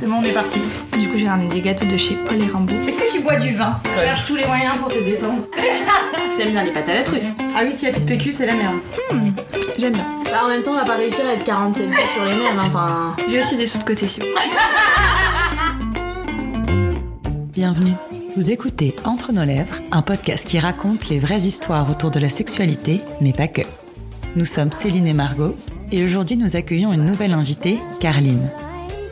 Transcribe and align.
C'est 0.00 0.06
bon, 0.06 0.14
on 0.14 0.24
est 0.24 0.32
parti. 0.32 0.58
Du 0.98 1.10
coup, 1.10 1.18
j'ai 1.18 1.28
ramené 1.28 1.50
des 1.50 1.60
gâteaux 1.60 1.84
de 1.84 1.98
chez 1.98 2.14
Paul 2.14 2.40
et 2.40 2.46
Rimbaud. 2.46 2.72
Est-ce 2.88 2.96
que 2.96 3.12
tu 3.12 3.20
bois 3.20 3.36
du 3.36 3.54
vin? 3.54 3.78
Cherche 4.02 4.24
tous 4.24 4.34
les 4.34 4.46
moyens 4.46 4.78
pour 4.78 4.88
te 4.88 4.98
détendre. 4.98 5.42
T'aimes 6.38 6.52
bien 6.52 6.64
les 6.64 6.70
pâtes 6.70 6.88
à 6.88 6.94
la 6.94 7.02
truffe 7.02 7.22
Ah 7.54 7.60
oui, 7.66 7.74
s'il 7.74 7.88
y 7.88 7.90
a 7.90 7.92
plus 7.92 8.00
de 8.00 8.06
PQ, 8.06 8.32
c'est 8.32 8.46
la 8.46 8.54
merde. 8.54 8.76
J'aime 9.76 9.92
bien. 9.92 10.06
Bah 10.24 10.40
en 10.46 10.48
même 10.48 10.62
temps, 10.62 10.70
on 10.70 10.76
va 10.76 10.86
pas 10.86 10.96
réussir 10.96 11.26
à 11.28 11.34
être 11.34 11.44
47 11.44 11.92
jours 11.92 12.02
sur 12.14 12.24
les 12.24 12.30
mêmes, 12.30 12.58
hein, 12.58 12.64
enfin... 12.66 13.14
J'ai 13.28 13.40
aussi 13.40 13.56
des 13.56 13.66
sous 13.66 13.76
de 13.76 13.84
côté 13.84 14.06
si. 14.06 14.20
Bienvenue. 17.52 17.92
Vous 18.36 18.50
écoutez 18.50 18.96
Entre 19.04 19.32
nos 19.32 19.44
lèvres, 19.44 19.80
un 19.92 20.00
podcast 20.00 20.48
qui 20.48 20.58
raconte 20.58 21.10
les 21.10 21.18
vraies 21.18 21.42
histoires 21.42 21.90
autour 21.90 22.10
de 22.10 22.20
la 22.20 22.30
sexualité, 22.30 23.02
mais 23.20 23.34
pas 23.34 23.48
que. 23.48 23.60
Nous 24.34 24.46
sommes 24.46 24.72
Céline 24.72 25.08
et 25.08 25.12
Margot, 25.12 25.54
et 25.92 26.02
aujourd'hui 26.02 26.38
nous 26.38 26.56
accueillons 26.56 26.94
une 26.94 27.04
nouvelle 27.04 27.34
invitée, 27.34 27.78
Carline. 28.00 28.50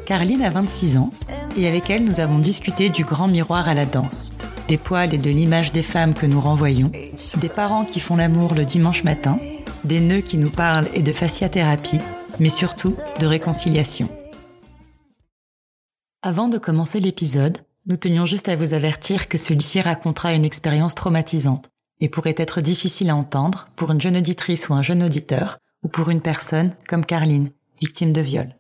Carline 0.09 0.41
a 0.43 0.49
26 0.49 0.97
ans, 0.97 1.13
et 1.55 1.69
avec 1.69 1.91
elle 1.91 2.03
nous 2.03 2.21
avons 2.21 2.39
discuté 2.39 2.89
du 2.89 3.05
grand 3.05 3.29
miroir 3.29 3.69
à 3.69 3.75
la 3.75 3.85
danse, 3.85 4.31
des 4.67 4.79
poils 4.79 5.13
et 5.13 5.19
de 5.19 5.29
l'image 5.29 5.71
des 5.71 5.83
femmes 5.83 6.15
que 6.15 6.25
nous 6.25 6.41
renvoyons, 6.41 6.91
des 7.37 7.51
parents 7.51 7.85
qui 7.85 8.01
font 8.01 8.17
l'amour 8.17 8.55
le 8.55 8.65
dimanche 8.65 9.05
matin, 9.05 9.39
des 9.85 10.01
nœuds 10.01 10.23
qui 10.23 10.39
nous 10.39 10.49
parlent 10.49 10.89
et 10.95 11.03
de 11.03 11.13
fasciathérapie, 11.13 12.01
mais 12.41 12.49
surtout 12.49 12.97
de 13.21 13.27
réconciliation. 13.27 14.09
Avant 16.23 16.49
de 16.49 16.57
commencer 16.57 17.01
l'épisode, 17.01 17.59
nous 17.85 17.99
tenions 17.99 18.25
juste 18.25 18.49
à 18.49 18.57
vous 18.57 18.73
avertir 18.73 19.29
que 19.29 19.37
celui-ci 19.37 19.83
racontera 19.83 20.33
une 20.33 20.47
expérience 20.47 20.95
traumatisante 20.95 21.69
et 22.01 22.09
pourrait 22.09 22.35
être 22.39 22.63
difficile 22.63 23.11
à 23.11 23.15
entendre 23.15 23.69
pour 23.77 23.91
une 23.91 24.01
jeune 24.01 24.17
auditrice 24.17 24.71
ou 24.71 24.73
un 24.73 24.81
jeune 24.81 25.03
auditeur, 25.03 25.59
ou 25.83 25.89
pour 25.89 26.09
une 26.09 26.23
personne 26.23 26.71
comme 26.89 27.05
Carline, 27.05 27.51
victime 27.83 28.15
de 28.15 28.23
viol. 28.23 28.58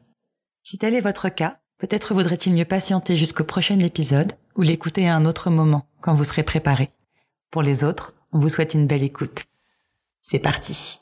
Si 0.70 0.77
tel 0.77 0.95
est 0.95 1.00
votre 1.00 1.30
cas, 1.30 1.56
peut-être 1.78 2.12
vaudrait-il 2.12 2.52
mieux 2.52 2.66
patienter 2.66 3.16
jusqu'au 3.16 3.42
prochain 3.42 3.78
épisode 3.78 4.34
ou 4.54 4.60
l'écouter 4.60 5.08
à 5.08 5.16
un 5.16 5.24
autre 5.24 5.48
moment 5.48 5.86
quand 6.02 6.12
vous 6.12 6.24
serez 6.24 6.42
préparé. 6.42 6.91
Pour 7.50 7.62
les 7.62 7.84
autres, 7.84 8.12
on 8.33 8.38
vous 8.38 8.50
souhaite 8.50 8.74
une 8.74 8.86
belle 8.86 9.02
écoute. 9.02 9.44
C'est 10.20 10.41
parti. 10.41 11.00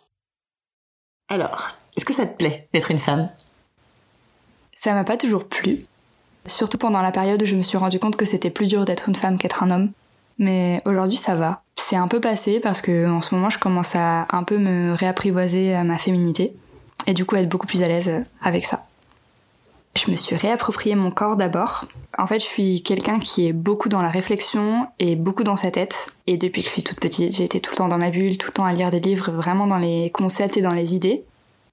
Alors, 1.28 1.70
est-ce 1.96 2.04
que 2.04 2.12
ça 2.12 2.26
te 2.26 2.36
plaît 2.36 2.68
d'être 2.72 2.92
une 2.92 2.98
femme? 2.98 3.28
Ça 4.76 4.94
m'a 4.94 5.02
pas 5.02 5.16
toujours 5.16 5.48
plu. 5.48 5.84
Surtout 6.46 6.78
pendant 6.78 7.02
la 7.02 7.10
période 7.10 7.42
où 7.42 7.46
je 7.46 7.56
me 7.56 7.62
suis 7.62 7.76
rendu 7.76 7.98
compte 7.98 8.14
que 8.14 8.24
c'était 8.24 8.50
plus 8.50 8.68
dur 8.68 8.84
d'être 8.84 9.08
une 9.08 9.16
femme 9.16 9.36
qu'être 9.36 9.64
un 9.64 9.72
homme. 9.72 9.90
Mais 10.38 10.80
aujourd'hui, 10.84 11.18
ça 11.18 11.34
va. 11.34 11.60
C'est 11.74 11.96
un 11.96 12.06
peu 12.06 12.20
passé 12.20 12.60
parce 12.60 12.82
que 12.82 13.10
en 13.10 13.20
ce 13.20 13.34
moment, 13.34 13.50
je 13.50 13.58
commence 13.58 13.96
à 13.96 14.28
un 14.30 14.44
peu 14.44 14.58
me 14.58 14.94
réapprivoiser 14.94 15.74
à 15.74 15.82
ma 15.82 15.98
féminité 15.98 16.54
et 17.08 17.14
du 17.14 17.24
coup 17.24 17.34
être 17.34 17.48
beaucoup 17.48 17.66
plus 17.66 17.82
à 17.82 17.88
l'aise 17.88 18.24
avec 18.40 18.64
ça. 18.64 18.85
Je 19.96 20.10
me 20.10 20.16
suis 20.16 20.36
réapproprié 20.36 20.94
mon 20.94 21.10
corps 21.10 21.36
d'abord. 21.36 21.86
En 22.18 22.26
fait, 22.26 22.38
je 22.38 22.44
suis 22.44 22.82
quelqu'un 22.82 23.18
qui 23.18 23.46
est 23.46 23.54
beaucoup 23.54 23.88
dans 23.88 24.02
la 24.02 24.10
réflexion 24.10 24.86
et 24.98 25.16
beaucoup 25.16 25.42
dans 25.42 25.56
sa 25.56 25.70
tête. 25.70 26.08
Et 26.26 26.36
depuis 26.36 26.62
que 26.62 26.68
je 26.68 26.72
suis 26.72 26.84
toute 26.84 27.00
petite, 27.00 27.34
j'ai 27.34 27.44
été 27.44 27.60
tout 27.60 27.70
le 27.72 27.76
temps 27.76 27.88
dans 27.88 27.96
ma 27.96 28.10
bulle, 28.10 28.36
tout 28.36 28.48
le 28.48 28.52
temps 28.52 28.66
à 28.66 28.72
lire 28.72 28.90
des 28.90 29.00
livres, 29.00 29.32
vraiment 29.32 29.66
dans 29.66 29.78
les 29.78 30.10
concepts 30.10 30.58
et 30.58 30.62
dans 30.62 30.72
les 30.72 30.94
idées. 30.94 31.24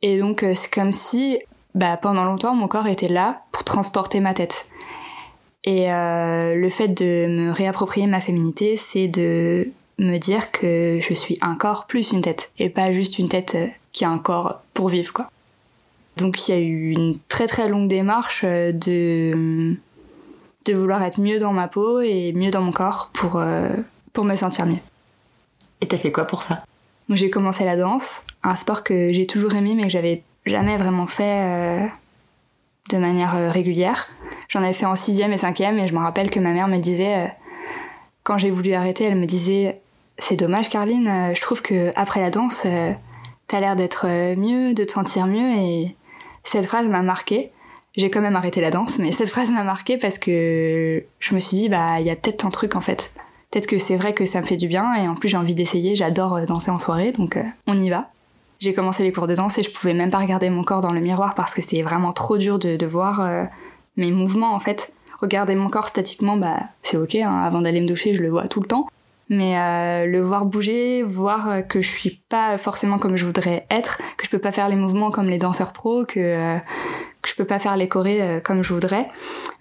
Et 0.01 0.19
donc, 0.19 0.43
euh, 0.43 0.53
c'est 0.55 0.73
comme 0.73 0.93
si, 0.93 1.37
bah, 1.75 1.97
pendant 1.97 2.23
longtemps, 2.23 2.55
mon 2.55 2.69
corps 2.69 2.87
était 2.87 3.09
là 3.09 3.41
pour 3.51 3.65
transporter 3.65 4.21
ma 4.21 4.33
tête. 4.33 4.67
Et 5.65 5.91
euh, 5.91 6.55
le 6.55 6.69
fait 6.69 6.89
de 6.89 7.27
me 7.27 7.51
réapproprier 7.51 8.07
ma 8.07 8.21
féminité, 8.21 8.77
c'est 8.77 9.07
de 9.09 9.69
me 9.99 10.17
dire 10.17 10.51
que 10.51 10.99
je 11.01 11.13
suis 11.13 11.37
un 11.41 11.55
corps 11.55 11.87
plus 11.87 12.11
une 12.11 12.21
tête, 12.21 12.51
et 12.57 12.69
pas 12.69 12.91
juste 12.91 13.19
une 13.19 13.29
tête 13.29 13.55
euh, 13.55 13.67
qui 13.91 14.05
a 14.05 14.09
un 14.09 14.17
corps 14.17 14.61
pour 14.73 14.89
vivre, 14.89 15.13
quoi. 15.13 15.29
Donc 16.17 16.47
il 16.47 16.51
y 16.51 16.57
a 16.57 16.59
eu 16.59 16.91
une 16.91 17.17
très 17.27 17.47
très 17.47 17.67
longue 17.67 17.87
démarche 17.87 18.43
euh, 18.45 18.71
de 18.71 19.77
de 20.65 20.73
vouloir 20.73 21.03
être 21.03 21.19
mieux 21.19 21.39
dans 21.39 21.53
ma 21.53 21.67
peau 21.67 22.01
et 22.01 22.31
mieux 22.33 22.51
dans 22.51 22.61
mon 22.61 22.71
corps 22.71 23.09
pour 23.13 23.37
euh, 23.37 23.69
pour 24.13 24.23
me 24.25 24.35
sentir 24.35 24.65
mieux. 24.65 24.79
Et 25.81 25.87
t'as 25.87 25.97
fait 25.97 26.11
quoi 26.11 26.25
pour 26.25 26.41
ça? 26.41 26.59
J'ai 27.09 27.29
commencé 27.29 27.65
la 27.65 27.75
danse, 27.75 28.21
un 28.43 28.55
sport 28.55 28.83
que 28.83 29.11
j'ai 29.11 29.27
toujours 29.27 29.53
aimé 29.55 29.73
mais 29.75 29.83
que 29.83 29.89
j'avais 29.89 30.23
jamais 30.45 30.77
vraiment 30.77 31.07
fait 31.07 31.41
euh, 31.41 31.85
de 32.89 32.97
manière 32.97 33.35
euh, 33.35 33.51
régulière. 33.51 34.07
J'en 34.47 34.63
avais 34.63 34.73
fait 34.73 34.85
en 34.85 34.95
sixième 34.95 35.33
et 35.33 35.37
cinquième 35.37 35.79
et 35.79 35.87
je 35.87 35.93
me 35.93 35.99
rappelle 35.99 36.29
que 36.29 36.39
ma 36.39 36.53
mère 36.53 36.67
me 36.67 36.77
disait 36.77 37.33
quand 38.23 38.37
j'ai 38.37 38.51
voulu 38.51 38.73
arrêter, 38.73 39.03
elle 39.05 39.15
me 39.15 39.25
disait 39.25 39.81
c'est 40.17 40.35
dommage 40.35 40.69
Carline, 40.69 41.31
je 41.33 41.41
trouve 41.41 41.61
que 41.61 41.91
après 41.95 42.21
la 42.21 42.29
danse 42.29 42.65
t'as 43.47 43.59
l'air 43.59 43.75
d'être 43.75 44.05
mieux, 44.35 44.73
de 44.73 44.83
te 44.83 44.91
sentir 44.91 45.25
mieux 45.25 45.57
et 45.57 45.95
cette 46.43 46.65
phrase 46.65 46.89
m'a 46.89 47.01
marquée. 47.01 47.51
J'ai 47.95 48.09
quand 48.09 48.21
même 48.21 48.35
arrêté 48.35 48.59
la 48.59 48.71
danse, 48.71 48.97
mais 48.97 49.11
cette 49.11 49.29
phrase 49.29 49.51
m'a 49.51 49.63
marquée 49.63 49.97
parce 49.97 50.17
que 50.17 51.03
je 51.19 51.35
me 51.35 51.39
suis 51.39 51.57
dit 51.57 51.69
bah 51.69 51.99
il 51.99 52.07
y 52.07 52.09
a 52.09 52.15
peut-être 52.15 52.45
un 52.45 52.49
truc 52.49 52.75
en 52.75 52.81
fait. 52.81 53.13
Peut-être 53.51 53.67
que 53.67 53.77
c'est 53.77 53.97
vrai 53.97 54.13
que 54.13 54.25
ça 54.25 54.41
me 54.41 54.47
fait 54.47 54.57
du 54.57 54.67
bien 54.67 54.95
et 54.95 55.07
en 55.07 55.15
plus 55.15 55.29
j'ai 55.29 55.37
envie 55.37 55.53
d'essayer. 55.53 55.95
J'adore 55.95 56.37
euh, 56.37 56.45
danser 56.45 56.71
en 56.71 56.79
soirée 56.79 57.11
donc 57.11 57.37
euh, 57.37 57.43
on 57.67 57.77
y 57.77 57.89
va. 57.89 58.09
J'ai 58.59 58.73
commencé 58.73 59.03
les 59.03 59.11
cours 59.11 59.27
de 59.27 59.35
danse 59.35 59.57
et 59.57 59.63
je 59.63 59.71
pouvais 59.71 59.93
même 59.93 60.09
pas 60.09 60.19
regarder 60.19 60.49
mon 60.49 60.63
corps 60.63 60.81
dans 60.81 60.93
le 60.93 61.01
miroir 61.01 61.35
parce 61.35 61.53
que 61.53 61.61
c'était 61.61 61.83
vraiment 61.83 62.13
trop 62.13 62.37
dur 62.37 62.57
de, 62.59 62.85
voir 62.85 63.21
euh, 63.21 63.43
mes 63.97 64.09
mouvements 64.09 64.55
en 64.55 64.59
fait. 64.59 64.93
Regarder 65.21 65.53
mon 65.55 65.69
corps 65.69 65.87
statiquement, 65.87 66.35
bah 66.35 66.57
c'est 66.81 66.97
ok. 66.97 67.15
hein, 67.15 67.43
avant 67.43 67.61
d'aller 67.61 67.81
me 67.81 67.87
doucher, 67.87 68.15
je 68.15 68.21
le 68.21 68.29
vois 68.29 68.47
tout 68.47 68.59
le 68.59 68.67
temps. 68.67 68.87
Mais 69.35 69.57
euh, 69.57 70.05
le 70.05 70.21
voir 70.21 70.45
bouger, 70.45 71.01
voir 71.01 71.49
euh, 71.49 71.61
que 71.61 71.81
je 71.81 71.89
suis 71.89 72.21
pas 72.29 72.57
forcément 72.57 72.99
comme 72.99 73.15
je 73.15 73.25
voudrais 73.25 73.65
être, 73.71 73.97
que 74.17 74.25
je 74.25 74.29
peux 74.29 74.39
pas 74.39 74.51
faire 74.51 74.69
les 74.69 74.75
mouvements 74.75 75.09
comme 75.09 75.27
les 75.27 75.39
danseurs 75.39 75.73
pros, 75.73 76.05
que 76.05 76.19
euh, 76.19 76.59
que 77.21 77.29
je 77.29 77.35
peux 77.35 77.45
pas 77.45 77.57
faire 77.57 77.77
les 77.77 77.87
chorés 77.87 78.41
comme 78.43 78.63
je 78.63 78.73
voudrais. 78.73 79.07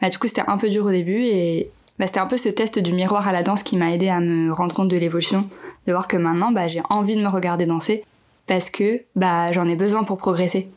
Bah, 0.00 0.09
du 0.09 0.19
coup, 0.19 0.27
c'était 0.27 0.43
un 0.47 0.59
peu 0.59 0.69
dur 0.69 0.84
au 0.84 0.91
début 0.91 1.22
et 1.22 1.71
bah, 1.99 2.06
c'était 2.06 2.19
un 2.19 2.27
peu 2.27 2.37
ce 2.37 2.49
test 2.49 2.81
du 2.81 2.93
miroir 2.93 3.28
à 3.28 3.32
la 3.32 3.43
danse 3.44 3.62
qui 3.62 3.77
m'a 3.77 3.93
aidé 3.93 4.09
à 4.09 4.19
me 4.19 4.53
rendre 4.53 4.75
compte 4.75 4.88
de 4.88 4.97
l'évolution, 4.97 5.49
de 5.87 5.93
voir 5.93 6.09
que 6.09 6.16
maintenant, 6.16 6.50
bah, 6.50 6.66
j'ai 6.66 6.82
envie 6.91 7.15
de 7.15 7.22
me 7.22 7.28
regarder 7.28 7.65
danser 7.65 8.05
parce 8.49 8.69
que 8.69 9.03
bah 9.15 9.53
j'en 9.53 9.69
ai 9.69 9.77
besoin 9.77 10.03
pour 10.03 10.19
progresser. 10.19 10.69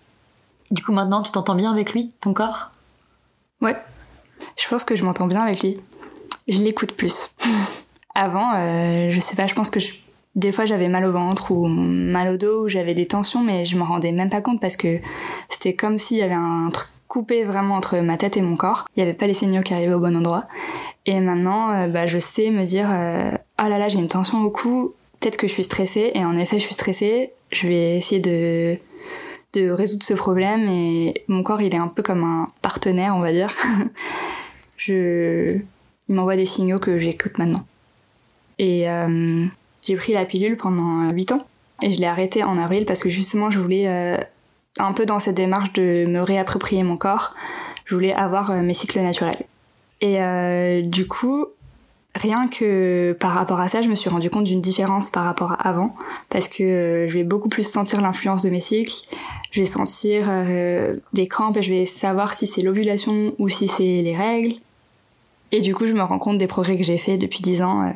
Du 0.71 0.83
coup 0.83 0.91
maintenant 0.91 1.23
tu 1.23 1.31
t'entends 1.31 1.55
bien 1.55 1.71
avec 1.71 1.93
lui, 1.93 2.09
ton 2.21 2.33
corps? 2.33 2.71
Ouais, 3.61 3.75
je 4.57 4.67
pense 4.67 4.83
que 4.83 4.95
je 4.95 5.03
m'entends 5.03 5.27
bien 5.27 5.41
avec 5.41 5.61
lui. 5.61 5.79
Je 6.47 6.61
l'écoute 6.61 6.91
plus. 6.91 7.35
Avant, 8.15 8.53
euh, 8.55 9.11
je 9.11 9.19
sais 9.19 9.35
pas, 9.35 9.45
je 9.45 9.53
pense 9.53 9.69
que 9.69 9.79
je- 9.79 9.93
des 10.35 10.51
fois 10.51 10.65
j'avais 10.65 10.87
mal 10.87 11.05
au 11.05 11.11
ventre 11.11 11.51
ou 11.51 11.67
mal 11.67 12.29
au 12.33 12.37
dos, 12.37 12.65
ou 12.65 12.69
j'avais 12.69 12.93
des 12.95 13.05
tensions, 13.07 13.43
mais 13.43 13.65
je 13.65 13.77
m'en 13.77 13.85
rendais 13.85 14.11
même 14.11 14.29
pas 14.29 14.41
compte 14.41 14.59
parce 14.61 14.77
que 14.77 14.99
c'était 15.49 15.73
comme 15.75 15.99
s'il 15.99 16.17
y 16.17 16.21
avait 16.23 16.33
un 16.33 16.69
truc 16.71 16.87
coupé 17.07 17.43
vraiment 17.43 17.75
entre 17.75 17.97
ma 17.99 18.17
tête 18.17 18.35
et 18.35 18.41
mon 18.41 18.55
corps. 18.57 18.85
Il 18.95 18.99
y 18.99 19.03
avait 19.03 19.13
pas 19.13 19.27
les 19.27 19.33
signaux 19.33 19.61
qui 19.61 19.73
arrivaient 19.73 19.93
au 19.93 19.99
bon 19.99 20.15
endroit. 20.17 20.45
Et 21.05 21.19
maintenant, 21.19 21.71
euh, 21.71 21.87
bah, 21.87 22.05
je 22.05 22.17
sais 22.19 22.49
me 22.49 22.65
dire, 22.65 22.87
euh, 22.91 23.31
oh 23.63 23.69
là 23.69 23.77
là, 23.77 23.87
j'ai 23.89 23.99
une 23.99 24.07
tension 24.07 24.41
au 24.41 24.49
cou, 24.49 24.93
peut-être 25.19 25.37
que 25.37 25.47
je 25.47 25.53
suis 25.53 25.63
stressée, 25.63 26.11
et 26.15 26.25
en 26.25 26.37
effet, 26.37 26.57
je 26.59 26.65
suis 26.65 26.73
stressée. 26.73 27.31
Je 27.51 27.67
vais 27.67 27.97
essayer 27.97 28.19
de 28.21 28.77
de 29.53 29.69
résoudre 29.69 30.03
ce 30.03 30.13
problème 30.13 30.67
et 30.67 31.13
mon 31.29 31.41
corps 31.41 31.61
il 31.61 31.73
est 31.73 31.77
un 31.77 31.87
peu 31.87 32.03
comme 32.03 32.25
un 32.25 32.51
partenaire 32.61 33.15
on 33.15 33.21
va 33.21 33.31
dire 33.31 33.55
je 34.77 35.57
il 36.09 36.15
m'envoie 36.15 36.35
des 36.35 36.43
signaux 36.45 36.77
que 36.79 36.99
j'écoute 36.99 37.37
maintenant 37.37 37.65
et 38.59 38.89
euh, 38.89 39.45
j'ai 39.81 39.95
pris 39.95 40.13
la 40.13 40.25
pilule 40.25 40.57
pendant 40.57 41.09
8 41.09 41.31
ans. 41.33 41.47
Et 41.81 41.91
je 41.91 41.99
l'ai 41.99 42.07
arrêtée 42.07 42.43
en 42.43 42.57
avril 42.57 42.85
parce 42.85 43.01
que 43.01 43.09
justement 43.09 43.51
je 43.51 43.59
voulais 43.59 43.87
euh, 43.87 44.17
un 44.77 44.93
peu 44.93 45.05
dans 45.05 45.19
cette 45.19 45.35
démarche 45.35 45.73
de 45.73 46.05
me 46.07 46.19
réapproprier 46.19 46.83
mon 46.83 46.97
corps 46.97 47.35
je 47.85 47.93
voulais 47.93 48.13
avoir 48.13 48.51
euh, 48.51 48.61
mes 48.61 48.73
cycles 48.73 48.99
naturels. 48.99 49.45
Et 50.01 50.21
euh, 50.21 50.81
du 50.81 51.07
coup 51.07 51.45
rien 52.15 52.47
que 52.47 53.15
par 53.19 53.31
rapport 53.31 53.59
à 53.59 53.69
ça 53.69 53.81
je 53.81 53.89
me 53.89 53.95
suis 53.95 54.09
rendu 54.09 54.29
compte 54.29 54.45
d'une 54.45 54.61
différence 54.61 55.09
par 55.09 55.25
rapport 55.25 55.51
à 55.53 55.67
avant 55.67 55.95
parce 56.29 56.47
que 56.47 56.63
euh, 56.63 57.09
je 57.09 57.13
vais 57.17 57.23
beaucoup 57.23 57.49
plus 57.49 57.67
sentir 57.67 58.01
l'influence 58.01 58.43
de 58.43 58.49
mes 58.49 58.59
cycles. 58.59 59.07
Je 59.51 59.61
vais 59.61 59.65
sentir 59.65 60.25
euh, 60.27 60.97
des 61.13 61.27
crampes 61.27 61.57
et 61.57 61.61
je 61.61 61.71
vais 61.71 61.85
savoir 61.85 62.33
si 62.33 62.47
c'est 62.47 62.61
l'ovulation 62.61 63.33
ou 63.39 63.47
si 63.47 63.67
c'est 63.67 64.01
les 64.01 64.15
règles. 64.15 64.55
Et 65.51 65.61
du 65.61 65.73
coup, 65.73 65.87
je 65.87 65.93
me 65.93 66.01
rends 66.01 66.19
compte 66.19 66.37
des 66.37 66.47
progrès 66.47 66.75
que 66.75 66.83
j'ai 66.83 66.97
fait 66.97 67.17
depuis 67.17 67.41
10 67.41 67.61
ans 67.61 67.93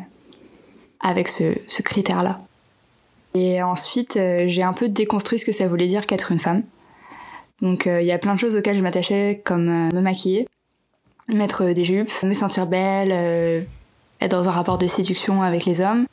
avec 1.02 1.28
ce, 1.28 1.82
critère-là. 1.82 2.40
Et 3.36 3.62
ensuite, 3.62 4.18
euh, 4.18 4.46
j'ai 4.48 4.64
un 4.64 4.74
peu 4.74 4.90
déconstruit 4.90 5.40
ce 5.40 5.46
que 5.46 5.52
ça 5.52 5.68
voulait 5.68 5.88
dire 5.88 6.08
qu'être 6.08 6.32
une 6.32 6.40
femme. 6.40 6.64
Donc, 7.62 7.88
euh, 7.88 8.02
il 8.02 8.08
y 8.08 8.12
a 8.12 8.18
plein 8.18 8.34
de 8.34 8.40
choses 8.40 8.56
auxquelles 8.56 8.78
je 8.78 8.82
m'attachais, 8.82 9.42
comme 9.44 9.70
euh, 9.70 9.96
me 9.96 10.02
maquiller, 10.02 10.48
mettre 11.28 11.66
des 11.66 11.84
jupes, 11.84 12.12
me 12.24 12.34
sentir 12.34 12.66
belle, 12.66 13.12
être 14.22 14.32
dans 14.32 14.50
un 14.50 14.52
rapport 14.52 14.78
de 14.78 14.88
séduction 14.88 15.44
avec 15.44 15.66
les 15.66 15.80
hommes. 15.80 16.06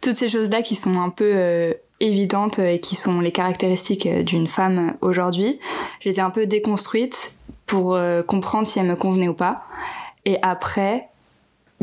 Toutes 0.00 0.16
ces 0.16 0.28
choses-là 0.28 0.60
qui 0.60 0.74
sont 0.74 1.00
un 1.00 1.08
peu 1.08 1.74
évidentes 2.00 2.58
et 2.58 2.78
qui 2.78 2.94
sont 2.94 3.20
les 3.20 3.32
caractéristiques 3.32 4.06
d'une 4.06 4.46
femme 4.46 4.98
aujourd'hui, 5.00 5.58
je 6.00 6.10
les 6.10 6.16
ai 6.16 6.20
un 6.20 6.28
peu 6.28 6.44
déconstruites 6.44 7.32
pour 7.64 7.98
comprendre 8.26 8.66
si 8.66 8.78
elles 8.78 8.86
me 8.86 8.96
convenaient 8.96 9.28
ou 9.28 9.34
pas. 9.34 9.64
Et 10.26 10.38
après, 10.42 11.08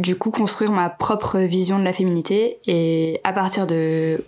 du 0.01 0.17
coup, 0.17 0.31
construire 0.31 0.71
ma 0.71 0.89
propre 0.89 1.39
vision 1.39 1.79
de 1.79 1.83
la 1.83 1.93
féminité. 1.93 2.59
Et 2.67 3.21
à 3.23 3.33
partir 3.33 3.67
de 3.67 4.23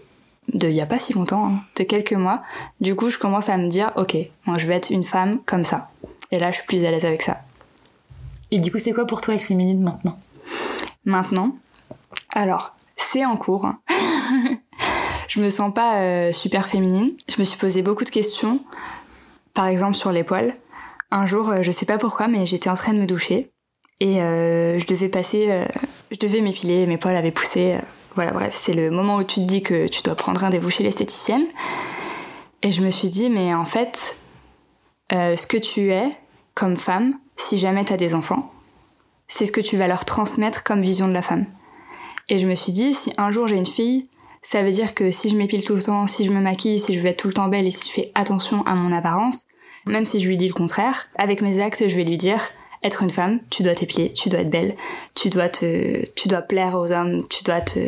de 0.54 0.68
il 0.68 0.76
y 0.76 0.82
a 0.82 0.86
pas 0.86 1.00
si 1.00 1.14
longtemps, 1.14 1.48
hein, 1.48 1.62
de 1.78 1.84
quelques 1.84 2.14
mois, 2.14 2.44
du 2.82 2.96
coup, 2.96 3.10
je 3.10 3.18
commence 3.18 3.50
à 3.50 3.58
me 3.58 3.70
dire, 3.70 3.92
ok, 3.96 4.16
moi, 4.46 4.58
je 4.58 4.68
vais 4.68 4.76
être 4.76 4.90
une 4.90 5.06
femme 5.06 5.40
comme 5.46 5.64
ça. 5.64 5.90
Et 6.32 6.40
là, 6.40 6.52
je 6.52 6.58
suis 6.58 6.68
plus 6.68 6.84
à 6.84 6.92
l'aise 6.92 7.06
avec 7.06 7.22
ça. 7.22 7.42
Et 8.52 8.60
du 8.60 8.72
coup, 8.72 8.78
c'est 8.78 8.92
quoi 8.94 9.06
pour 9.08 9.22
toi 9.22 9.34
être 9.34 9.44
féminine 9.44 9.82
maintenant? 9.82 10.20
Maintenant, 11.06 11.56
alors, 12.32 12.76
c'est 12.98 13.26
en 13.26 13.38
cours. 13.38 13.66
hein. 13.66 13.80
je 15.28 15.40
me 15.40 15.50
sens 15.50 15.74
pas 15.74 16.02
euh, 16.02 16.32
super 16.34 16.68
féminine. 16.68 17.12
Je 17.30 17.36
me 17.40 17.44
suis 17.44 17.58
posé 17.58 17.82
beaucoup 17.82 18.04
de 18.04 18.10
questions, 18.10 18.60
par 19.54 19.68
exemple 19.68 19.96
sur 19.96 20.12
les 20.12 20.24
poils. 20.24 20.54
Un 21.10 21.26
jour, 21.26 21.50
euh, 21.50 21.62
je 21.62 21.72
sais 21.72 21.86
pas 21.86 21.98
pourquoi, 21.98 22.28
mais 22.28 22.46
j'étais 22.46 22.70
en 22.70 22.74
train 22.74 22.94
de 22.94 23.00
me 23.00 23.06
doucher 23.06 23.53
et 24.00 24.22
euh, 24.22 24.80
je 24.80 24.88
devais 24.88 25.10
passer, 25.10 25.48
euh, 25.50 25.66
je 26.12 26.18
devais 26.18 26.42
m'épiler, 26.42 26.86
mes 26.86 26.98
poils 26.98 27.16
avaient 27.16 27.32
poussé. 27.32 27.74
euh, 27.74 27.82
voilà, 28.16 28.32
bref, 28.32 28.54
c'est 28.54 28.74
le 28.74 28.92
moment 28.92 29.18
où 29.18 29.24
tu 29.24 29.40
te 29.40 29.46
dis 29.46 29.64
que 29.64 29.88
tu 29.88 30.04
dois 30.04 30.16
prendre 30.16 30.42
rendez-vous 30.42 30.70
chez 30.70 30.84
l'esthéticienne. 30.84 31.48
Et 32.62 32.72
je 32.72 32.84
me 32.84 32.92
suis 32.92 33.10
dit, 33.10 33.30
mais 33.30 33.54
en 33.56 33.66
fait, 33.66 34.18
ce 35.10 35.48
que 35.48 35.58
tu 35.58 35.92
es 35.92 36.12
comme 36.54 36.78
femme, 36.78 37.16
si 37.38 37.58
jamais 37.58 37.84
t'as 37.84 37.98
des 37.98 38.14
enfants, 38.14 38.54
c'est 39.28 39.48
ce 39.48 39.52
que 39.52 39.62
tu 39.62 39.78
vas 39.78 39.88
leur 39.88 40.06
transmettre 40.06 40.64
comme 40.64 40.82
vision 40.82 41.08
de 41.08 41.14
la 41.14 41.24
femme. 41.24 41.48
Et 42.30 42.38
je 42.38 42.48
me 42.48 42.56
suis 42.56 42.72
dit, 42.72 42.94
si 42.94 43.12
un 43.18 43.32
jour 43.32 43.48
j'ai 43.48 43.56
une 43.56 43.66
fille, 43.66 44.08
ça 44.44 44.62
veut 44.62 44.72
dire 44.72 44.94
que 44.94 45.10
si 45.10 45.30
je 45.30 45.36
m'épile 45.36 45.64
tout 45.64 45.76
le 45.76 45.82
temps, 45.82 46.06
si 46.06 46.24
je 46.24 46.32
me 46.32 46.40
maquille, 46.40 46.80
si 46.80 46.94
je 46.94 47.00
vais 47.00 47.10
être 47.10 47.18
tout 47.18 47.28
le 47.28 47.34
temps 47.34 47.48
belle 47.48 47.66
et 47.66 47.72
si 47.72 47.88
je 47.88 47.94
fais 47.94 48.12
attention 48.14 48.64
à 48.66 48.76
mon 48.76 48.94
apparence, 48.94 49.46
même 49.86 50.06
si 50.06 50.20
je 50.20 50.28
lui 50.28 50.38
dis 50.38 50.48
le 50.48 50.54
contraire, 50.54 51.10
avec 51.16 51.42
mes 51.42 51.60
actes, 51.60 51.88
je 51.88 51.96
vais 51.96 52.04
lui 52.04 52.18
dire, 52.18 52.40
être 52.84 53.04
une 53.04 53.10
femme, 53.10 53.40
tu 53.50 53.64
dois 53.64 53.76
t'épiler, 53.76 54.14
tu 54.14 54.30
dois 54.30 54.42
être 54.42 54.50
belle, 54.50 54.76
tu 55.16 55.30
dois 55.30 55.50
te, 55.50 56.06
tu 56.16 56.28
dois 56.28 56.42
plaire 56.42 56.76
aux 56.76 56.92
hommes, 56.92 57.26
tu 57.30 57.44
dois 57.44 57.62
te, 57.62 57.80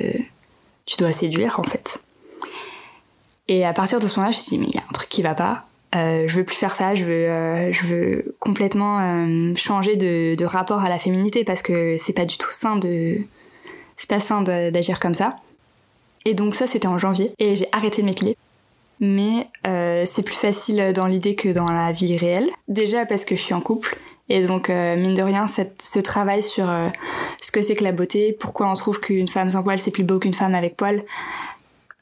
tu 0.86 0.98
dois 0.98 1.12
séduire 1.12 1.60
en 1.60 1.64
fait. 1.64 2.02
Et 3.48 3.66
à 3.66 3.74
partir 3.74 4.00
de 4.00 4.08
ce 4.08 4.16
moment-là, 4.16 4.32
je 4.32 4.38
me 4.38 4.42
suis 4.42 4.50
dit, 4.50 4.58
mais 4.58 4.68
il 4.68 4.76
y 4.76 4.80
a 4.80 4.84
un 4.90 4.94
truc 4.94 5.10
qui 5.10 5.22
va 5.22 5.36
pas. 5.36 5.66
Euh, 5.94 6.26
je 6.28 6.38
veux 6.38 6.44
plus 6.44 6.56
faire 6.56 6.72
ça, 6.72 6.96
je 6.96 7.06
veux, 7.06 7.30
euh, 7.30 7.72
je 7.72 7.86
veux 7.86 8.36
complètement 8.40 9.00
euh, 9.00 9.54
changer 9.56 9.96
de, 9.96 10.44
rapport 10.46 10.82
à 10.82 10.90
la 10.90 11.00
féminité 11.00 11.44
parce 11.44 11.62
que 11.62 11.98
c'est 11.98 12.14
pas 12.14 12.26
du 12.26 12.38
tout 12.38 12.52
sain 12.52 12.76
de, 12.76 13.20
c'est 13.98 14.10
pas 14.10 14.20
sain 14.20 14.42
d'agir 14.42 15.00
comme 15.00 15.14
ça. 15.14 15.38
Et 16.26 16.34
donc 16.34 16.56
ça, 16.56 16.68
c'était 16.68 16.88
en 16.88 16.98
janvier 16.98 17.34
et 17.38 17.56
j'ai 17.56 17.68
arrêté 17.72 18.02
de 18.02 18.08
m'épiler. 18.08 18.36
Mais 19.00 19.48
euh, 19.68 20.04
c'est 20.06 20.24
plus 20.24 20.36
facile 20.36 20.94
dans 20.94 21.06
l'idée 21.06 21.36
que 21.36 21.50
dans 21.50 21.72
la 21.72 21.92
vie 21.92 22.18
réelle. 22.18 22.50
Déjà 22.68 23.06
parce 23.06 23.26
que 23.26 23.36
je 23.36 23.42
suis 23.42 23.54
en 23.54 23.62
couple 23.62 23.98
et 24.30 24.46
donc 24.46 24.70
euh, 24.70 24.96
mine 24.96 25.14
de 25.14 25.22
rien, 25.22 25.46
ce 25.48 26.00
travail 26.00 26.42
sur 26.42 26.70
euh, 26.70 26.90
ce 27.42 27.52
que 27.52 27.62
c'est 27.62 27.76
que 27.76 27.84
la 27.84 27.92
beauté, 27.92 28.36
pourquoi 28.40 28.70
on 28.70 28.74
trouve 28.74 29.00
qu'une 29.00 29.28
femme 29.28 29.52
sans 29.52 29.62
poil 29.62 29.80
c'est 29.80 29.92
plus 29.92 30.04
beau 30.04 30.20
qu'une 30.20 30.34
femme 30.34 30.56
avec 30.56 30.76
poil. 30.76 31.04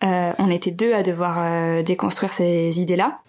Euh, 0.04 0.32
on 0.38 0.50
était 0.50 0.72
deux 0.72 0.94
à 0.94 1.04
devoir 1.04 1.84
déconstruire 1.84 2.34
ces 2.34 2.82
idées-là. 2.82 3.20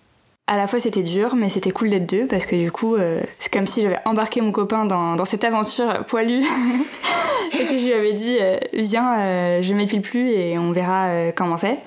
À 0.46 0.56
la 0.56 0.66
fois 0.66 0.78
c'était 0.78 1.02
dur, 1.02 1.34
mais 1.34 1.48
c'était 1.48 1.70
cool 1.70 1.90
d'être 1.90 2.08
deux 2.08 2.26
parce 2.26 2.46
que 2.46 2.56
du 2.56 2.70
coup, 2.70 2.96
c'est 3.38 3.52
comme 3.52 3.66
si 3.66 3.82
j'avais 3.82 3.98
embarqué 4.04 4.40
mon 4.40 4.52
copain 4.52 4.84
dans, 4.84 5.16
dans 5.16 5.24
cette 5.24 5.44
aventure 5.44 6.04
poilue 6.06 6.42
et 7.52 7.66
que 7.66 7.78
je 7.78 7.84
lui 7.86 7.92
avais 7.92 8.12
dit 8.12 8.38
viens, 8.72 9.62
je 9.62 9.72
m'épile 9.72 10.02
plus 10.02 10.28
et 10.30 10.58
on 10.58 10.72
verra 10.72 11.32
comment 11.32 11.56
c'est. 11.56 11.78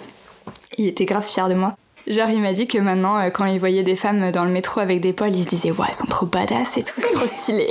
Il 0.77 0.87
était 0.87 1.05
grave 1.05 1.25
fier 1.25 1.49
de 1.49 1.53
moi. 1.53 1.75
Genre 2.07 2.29
il 2.29 2.41
m'a 2.41 2.53
dit 2.53 2.67
que 2.67 2.77
maintenant, 2.77 3.19
euh, 3.19 3.29
quand 3.29 3.45
il 3.45 3.59
voyait 3.59 3.83
des 3.83 3.97
femmes 3.97 4.31
dans 4.31 4.45
le 4.45 4.51
métro 4.51 4.79
avec 4.79 5.01
des 5.01 5.11
poils, 5.11 5.35
il 5.35 5.43
se 5.43 5.49
disait 5.49 5.71
ouais, 5.71 5.87
elles 5.89 5.93
sont 5.93 6.07
trop 6.07 6.25
badass 6.25 6.77
et 6.77 6.83
tout, 6.83 6.93
c'est 6.97 7.13
trop 7.13 7.27
stylé. 7.27 7.67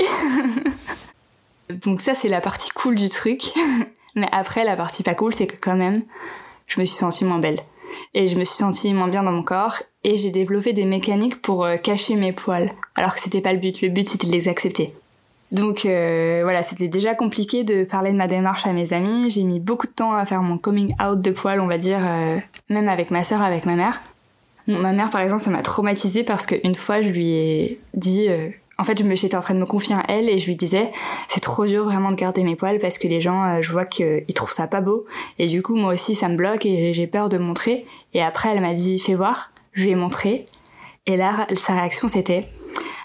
Donc 1.84 2.00
ça 2.00 2.14
c'est 2.14 2.28
la 2.28 2.42
partie 2.42 2.70
cool 2.70 2.96
du 2.96 3.08
truc. 3.08 3.44
Mais 4.14 4.28
après 4.32 4.64
la 4.64 4.76
partie 4.76 5.02
pas 5.02 5.14
cool, 5.14 5.34
c'est 5.34 5.46
que 5.46 5.56
quand 5.60 5.76
même, 5.76 6.02
je 6.66 6.80
me 6.80 6.84
suis 6.84 6.96
sentie 6.96 7.24
moins 7.24 7.38
belle. 7.38 7.62
Et 8.12 8.26
je 8.26 8.38
me 8.38 8.44
suis 8.44 8.56
sentie 8.56 8.92
moins 8.92 9.08
bien 9.08 9.22
dans 9.22 9.32
mon 9.32 9.42
corps 9.42 9.82
et 10.04 10.18
j'ai 10.18 10.30
développé 10.30 10.74
des 10.74 10.84
mécaniques 10.84 11.40
pour 11.40 11.64
euh, 11.64 11.76
cacher 11.76 12.16
mes 12.16 12.32
poils. 12.32 12.72
Alors 12.94 13.14
que 13.14 13.20
c'était 13.20 13.40
pas 13.40 13.54
le 13.54 13.58
but, 13.58 13.80
le 13.80 13.88
but 13.88 14.06
c'était 14.06 14.26
de 14.26 14.32
les 14.32 14.48
accepter. 14.48 14.92
Donc 15.50 15.86
euh, 15.86 16.40
voilà, 16.42 16.62
c'était 16.62 16.88
déjà 16.88 17.14
compliqué 17.14 17.64
de 17.64 17.84
parler 17.84 18.12
de 18.12 18.18
ma 18.18 18.26
démarche 18.26 18.66
à 18.66 18.74
mes 18.74 18.92
amis. 18.92 19.30
J'ai 19.30 19.44
mis 19.44 19.60
beaucoup 19.60 19.86
de 19.86 19.92
temps 19.92 20.12
à 20.12 20.26
faire 20.26 20.42
mon 20.42 20.58
coming 20.58 20.92
out 21.02 21.20
de 21.20 21.30
poils, 21.30 21.60
on 21.60 21.68
va 21.68 21.78
dire, 21.78 22.00
même 22.68 22.88
avec 22.88 23.10
ma 23.10 23.22
sœur, 23.22 23.42
avec 23.42 23.64
ma 23.64 23.76
mère. 23.76 24.02
Ma 24.66 24.92
mère, 24.92 25.10
par 25.10 25.20
exemple, 25.20 25.42
ça 25.42 25.50
m'a 25.50 25.62
traumatisée 25.62 26.24
parce 26.24 26.46
qu'une 26.46 26.74
fois, 26.74 27.02
je 27.02 27.10
lui 27.10 27.30
ai 27.30 27.80
dit... 27.94 28.28
euh, 28.28 28.48
en 28.78 28.84
fait, 28.84 29.02
j'étais 29.14 29.36
en 29.36 29.40
train 29.40 29.54
de 29.54 29.60
me 29.60 29.64
confier 29.64 29.94
à 29.94 30.04
elle 30.08 30.28
et 30.28 30.38
je 30.38 30.46
lui 30.48 30.54
disais 30.54 30.92
c'est 31.28 31.40
trop 31.40 31.64
dur 31.64 31.84
vraiment 31.84 32.10
de 32.10 32.16
garder 32.16 32.44
mes 32.44 32.56
poils 32.56 32.78
parce 32.78 32.98
que 32.98 33.08
les 33.08 33.22
gens, 33.22 33.42
euh, 33.42 33.62
je 33.62 33.72
vois 33.72 33.86
qu'ils 33.86 34.24
trouvent 34.34 34.52
ça 34.52 34.66
pas 34.66 34.82
beau. 34.82 35.06
Et 35.38 35.46
du 35.46 35.62
coup, 35.62 35.76
moi 35.76 35.94
aussi, 35.94 36.14
ça 36.14 36.28
me 36.28 36.36
bloque 36.36 36.66
et 36.66 36.92
j'ai 36.92 37.06
peur 37.06 37.30
de 37.30 37.38
montrer. 37.38 37.86
Et 38.12 38.22
après, 38.22 38.50
elle 38.50 38.60
m'a 38.60 38.74
dit 38.74 38.98
fais 38.98 39.14
voir. 39.14 39.50
Je 39.72 39.84
lui 39.84 39.90
ai 39.92 39.94
montré. 39.94 40.44
Et 41.06 41.16
là, 41.16 41.46
sa 41.56 41.72
réaction, 41.74 42.08
c'était 42.08 42.48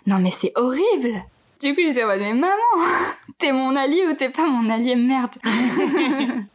non 0.07 0.18
mais 0.19 0.31
c'est 0.31 0.52
horrible 0.56 1.24
du 1.62 1.75
coup, 1.75 1.81
j'étais 1.81 2.04
en 2.04 2.07
mode, 2.07 2.22
mais 2.22 2.34
maman, 2.34 2.88
t'es 3.38 3.52
mon 3.52 3.75
allié 3.75 4.07
ou 4.10 4.14
t'es 4.16 4.30
pas 4.30 4.48
mon 4.48 4.68
allié, 4.69 4.96
merde. 4.96 5.36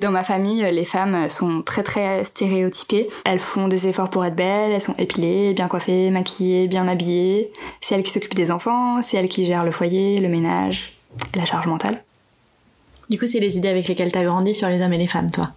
Dans 0.00 0.10
ma 0.10 0.24
famille, 0.24 0.62
les 0.72 0.84
femmes 0.84 1.28
sont 1.28 1.62
très 1.62 1.82
très 1.82 2.24
stéréotypées. 2.24 3.08
Elles 3.24 3.38
font 3.38 3.68
des 3.68 3.86
efforts 3.86 4.10
pour 4.10 4.24
être 4.24 4.34
belles, 4.34 4.72
elles 4.72 4.80
sont 4.80 4.96
épilées, 4.98 5.54
bien 5.54 5.68
coiffées, 5.68 6.10
maquillées, 6.10 6.66
bien 6.66 6.88
habillées. 6.88 7.52
C'est 7.80 7.94
elles 7.94 8.02
qui 8.02 8.10
s'occupent 8.10 8.34
des 8.34 8.50
enfants, 8.50 9.00
c'est 9.00 9.16
elles 9.16 9.28
qui 9.28 9.46
gèrent 9.46 9.64
le 9.64 9.70
foyer, 9.70 10.20
le 10.20 10.28
ménage, 10.28 10.94
la 11.34 11.44
charge 11.44 11.66
mentale. 11.66 12.02
Du 13.10 13.18
coup, 13.18 13.26
c'est 13.26 13.40
les 13.40 13.58
idées 13.58 13.68
avec 13.68 13.86
lesquelles 13.88 14.10
t'as 14.10 14.24
grandi 14.24 14.54
sur 14.54 14.68
les 14.68 14.82
hommes 14.82 14.92
et 14.92 14.98
les 14.98 15.06
femmes, 15.06 15.30
toi? 15.30 15.50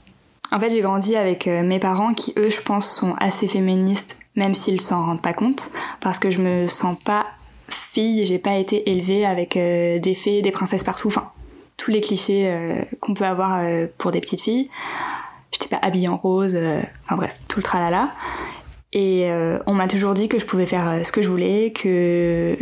En 0.52 0.60
fait, 0.60 0.70
j'ai 0.70 0.82
grandi 0.82 1.16
avec 1.16 1.48
euh, 1.48 1.64
mes 1.64 1.80
parents 1.80 2.14
qui, 2.14 2.34
eux, 2.38 2.50
je 2.50 2.62
pense, 2.62 2.90
sont 2.90 3.16
assez 3.20 3.48
féministes, 3.48 4.18
même 4.36 4.54
s'ils 4.54 4.82
s'en 4.82 5.06
rendent 5.06 5.22
pas 5.22 5.34
compte, 5.34 5.70
parce 6.02 6.20
que 6.20 6.30
je 6.30 6.42
me 6.42 6.68
sens 6.68 6.98
pas 7.04 7.26
fille, 7.68 8.26
j'ai 8.26 8.38
pas 8.38 8.56
été 8.56 8.92
élevée 8.92 9.26
avec 9.26 9.58
euh, 9.58 10.00
des 10.00 10.16
fées, 10.16 10.42
des 10.42 10.52
princesses 10.52 10.84
partout, 10.84 11.08
enfin, 11.08 11.32
tous 11.78 11.92
les 11.92 12.02
clichés 12.02 12.48
euh, 12.48 12.84
qu'on 13.00 13.14
peut 13.14 13.26
avoir 13.26 13.60
euh, 13.60 13.88
pour 13.98 14.12
des 14.12 14.22
petites 14.22 14.42
filles. 14.42 14.70
J'étais 15.52 15.68
pas 15.68 15.80
habillée 15.82 16.08
en 16.08 16.18
rose, 16.18 16.56
euh, 16.56 16.82
enfin 17.06 17.18
bref, 17.18 17.36
tout 17.48 17.60
le 17.60 17.64
tralala. 17.64 18.12
Et 18.98 19.30
on 19.68 19.74
m'a 19.74 19.90
toujours 19.90 20.14
dit 20.14 20.30
que 20.30 20.40
je 20.40 20.46
pouvais 20.46 20.66
faire 20.66 21.06
ce 21.06 21.12
que 21.12 21.22
je 21.22 21.28
voulais, 21.28 21.74
que 21.74 22.56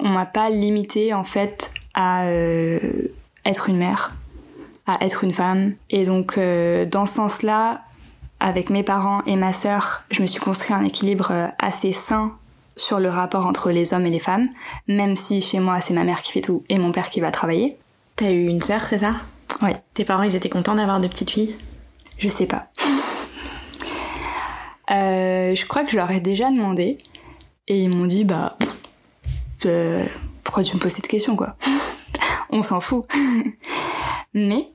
on 0.00 0.08
m'a 0.08 0.26
pas 0.26 0.50
limité 0.50 1.14
en 1.14 1.22
fait 1.22 1.70
à 1.94 2.24
être 3.44 3.68
une 3.68 3.76
mère, 3.76 4.16
à 4.88 5.04
être 5.04 5.22
une 5.22 5.32
femme. 5.32 5.74
Et 5.88 6.04
donc 6.04 6.36
dans 6.36 7.06
ce 7.06 7.14
sens-là, 7.14 7.82
avec 8.40 8.70
mes 8.70 8.82
parents 8.82 9.22
et 9.24 9.36
ma 9.36 9.52
sœur, 9.52 10.02
je 10.10 10.20
me 10.20 10.26
suis 10.26 10.40
construit 10.40 10.74
un 10.74 10.84
équilibre 10.84 11.52
assez 11.60 11.92
sain 11.92 12.32
sur 12.74 12.98
le 12.98 13.08
rapport 13.08 13.46
entre 13.46 13.70
les 13.70 13.94
hommes 13.94 14.06
et 14.06 14.10
les 14.10 14.18
femmes, 14.18 14.48
même 14.88 15.14
si 15.14 15.40
chez 15.42 15.60
moi 15.60 15.80
c'est 15.80 15.94
ma 15.94 16.02
mère 16.02 16.22
qui 16.22 16.32
fait 16.32 16.40
tout 16.40 16.64
et 16.68 16.78
mon 16.78 16.90
père 16.90 17.08
qui 17.08 17.20
va 17.20 17.30
travailler. 17.30 17.78
T'as 18.20 18.32
eu 18.32 18.48
une 18.48 18.60
sœur, 18.60 18.82
c'est 18.86 18.98
ça? 18.98 19.14
Ouais. 19.62 19.82
Tes 19.94 20.04
parents, 20.04 20.24
ils 20.24 20.36
étaient 20.36 20.50
contents 20.50 20.74
d'avoir 20.74 21.00
de 21.00 21.08
petites 21.08 21.30
filles? 21.30 21.56
Je 22.18 22.28
sais 22.28 22.46
pas. 22.46 22.66
Euh, 24.92 25.54
je 25.54 25.66
crois 25.66 25.84
que 25.84 25.92
je 25.92 25.96
leur 25.96 26.10
ai 26.10 26.18
déjà 26.18 26.50
demandé 26.50 26.98
et 27.68 27.80
ils 27.80 27.96
m'ont 27.96 28.06
dit 28.06 28.24
bah 28.24 28.56
pff, 28.58 28.82
euh, 29.66 30.04
pourquoi 30.42 30.64
tu 30.64 30.74
me 30.74 30.80
poses 30.80 30.94
cette 30.94 31.06
question 31.06 31.36
quoi? 31.36 31.54
On 32.50 32.64
s'en 32.64 32.80
fout. 32.80 33.04
Mais 34.34 34.66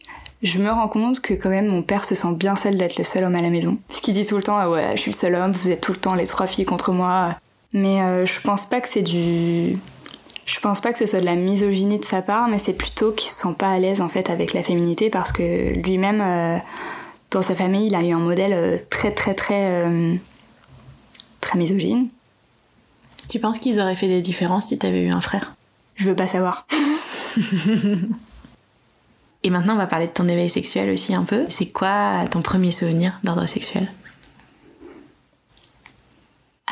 je 0.41 0.59
me 0.59 0.69
rends 0.69 0.87
compte 0.87 1.19
que 1.19 1.33
quand 1.33 1.49
même 1.49 1.67
mon 1.67 1.83
père 1.83 2.05
se 2.05 2.15
sent 2.15 2.33
bien 2.35 2.55
seul 2.55 2.77
d'être 2.77 2.97
le 2.97 3.03
seul 3.03 3.25
homme 3.25 3.35
à 3.35 3.41
la 3.41 3.49
maison. 3.49 3.77
Ce 3.89 4.01
qu'il 4.01 4.13
dit 4.13 4.25
tout 4.25 4.37
le 4.37 4.43
temps 4.43 4.57
ah 4.57 4.69
ouais 4.69 4.95
je 4.95 5.01
suis 5.01 5.11
le 5.11 5.17
seul 5.17 5.35
homme, 5.35 5.51
vous 5.51 5.69
êtes 5.69 5.81
tout 5.81 5.91
le 5.91 5.99
temps 5.99 6.15
les 6.15 6.27
trois 6.27 6.47
filles 6.47 6.63
contre 6.63 6.93
moi. 6.93 7.35
Mais 7.73 8.01
euh, 8.01 8.25
je 8.25 8.39
pense 8.39 8.65
pas 8.65 8.79
que 8.79 8.87
c'est 8.87 9.01
du 9.01 9.77
je 10.45 10.59
pense 10.59 10.79
pas 10.79 10.93
que 10.93 10.99
ce 10.99 11.07
soit 11.07 11.21
de 11.21 11.25
la 11.25 11.35
misogynie 11.35 11.99
de 11.99 12.05
sa 12.05 12.21
part, 12.21 12.47
mais 12.47 12.59
c'est 12.59 12.75
plutôt 12.75 13.11
qu'il 13.11 13.29
se 13.29 13.35
sent 13.35 13.55
pas 13.57 13.71
à 13.71 13.79
l'aise 13.79 13.99
en 13.99 14.09
fait 14.09 14.29
avec 14.29 14.53
la 14.53 14.61
féminité 14.61 15.09
parce 15.09 15.31
que 15.31 15.73
lui-même, 15.73 16.21
euh, 16.21 16.59
dans 17.31 17.41
sa 17.41 17.55
famille, 17.55 17.87
il 17.87 17.95
a 17.95 18.03
eu 18.03 18.11
un 18.11 18.19
modèle 18.19 18.53
euh, 18.53 18.77
très 18.89 19.11
très 19.11 19.33
très 19.33 19.85
euh, 19.85 20.13
très 21.41 21.57
misogyne. 21.57 22.09
Tu 23.27 23.39
penses 23.39 23.57
qu'ils 23.57 23.79
auraient 23.79 23.95
fait 23.95 24.07
des 24.07 24.21
différences 24.21 24.67
si 24.67 24.77
t'avais 24.77 25.01
eu 25.01 25.09
un 25.09 25.21
frère? 25.21 25.55
Je 25.95 26.09
veux 26.09 26.15
pas 26.15 26.27
savoir. 26.27 26.67
Et 29.43 29.49
maintenant, 29.49 29.73
on 29.73 29.77
va 29.77 29.87
parler 29.87 30.07
de 30.07 30.11
ton 30.11 30.27
éveil 30.27 30.49
sexuel 30.49 30.91
aussi 30.91 31.15
un 31.15 31.23
peu. 31.23 31.45
C'est 31.49 31.67
quoi 31.67 32.25
ton 32.29 32.41
premier 32.41 32.71
souvenir 32.71 33.19
d'ordre 33.23 33.47
sexuel? 33.47 33.87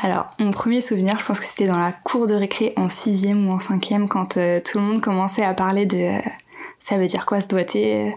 Alors, 0.04 0.26
mon 0.38 0.50
premier 0.50 0.82
souvenir, 0.82 1.18
je 1.18 1.24
pense 1.24 1.40
que 1.40 1.46
c'était 1.46 1.64
dans 1.64 1.78
la 1.78 1.90
cour 1.90 2.26
de 2.26 2.34
récré 2.34 2.74
en 2.76 2.90
sixième 2.90 3.48
ou 3.48 3.52
en 3.52 3.58
cinquième, 3.58 4.06
quand 4.06 4.36
euh, 4.36 4.60
tout 4.62 4.76
le 4.76 4.84
monde 4.84 5.00
commençait 5.00 5.42
à 5.42 5.54
parler 5.54 5.86
de 5.86 5.96
euh, 5.96 6.20
ça 6.78 6.98
veut 6.98 7.06
dire 7.06 7.24
quoi 7.24 7.40
se 7.40 7.48
doiter, 7.48 8.08
euh, 8.08 8.10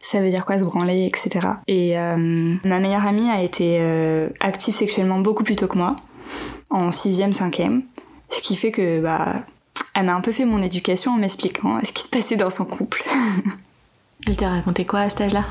ça 0.00 0.22
veut 0.22 0.30
dire 0.30 0.46
quoi 0.46 0.58
se 0.58 0.64
branler, 0.64 1.04
etc. 1.04 1.46
Et 1.66 1.98
euh, 1.98 2.56
ma 2.64 2.78
meilleure 2.78 3.06
amie 3.06 3.28
a 3.28 3.42
été 3.42 3.78
active 4.40 4.72
sexuellement 4.72 5.18
beaucoup 5.18 5.44
plus 5.44 5.54
tôt 5.54 5.66
que 5.66 5.76
moi, 5.76 5.96
en 6.70 6.90
sixième, 6.90 7.34
cinquième, 7.34 7.82
ce 8.30 8.40
qui 8.40 8.56
fait 8.56 8.72
que 8.72 9.02
bah 9.02 9.44
elle 9.94 10.06
m'a 10.06 10.14
un 10.14 10.22
peu 10.22 10.32
fait 10.32 10.46
mon 10.46 10.62
éducation 10.62 11.12
en 11.12 11.18
m'expliquant 11.18 11.78
ce 11.82 11.92
qui 11.92 12.04
se 12.04 12.08
passait 12.08 12.36
dans 12.36 12.48
son 12.48 12.64
couple. 12.64 13.04
Elle 14.26 14.38
t'a 14.38 14.48
raconté 14.48 14.86
quoi 14.86 15.00
à 15.00 15.10
cet 15.10 15.20
âge-là 15.20 15.44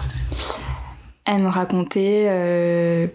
Elle 1.26 1.44
me 1.44 1.50
racontait, 1.50 3.12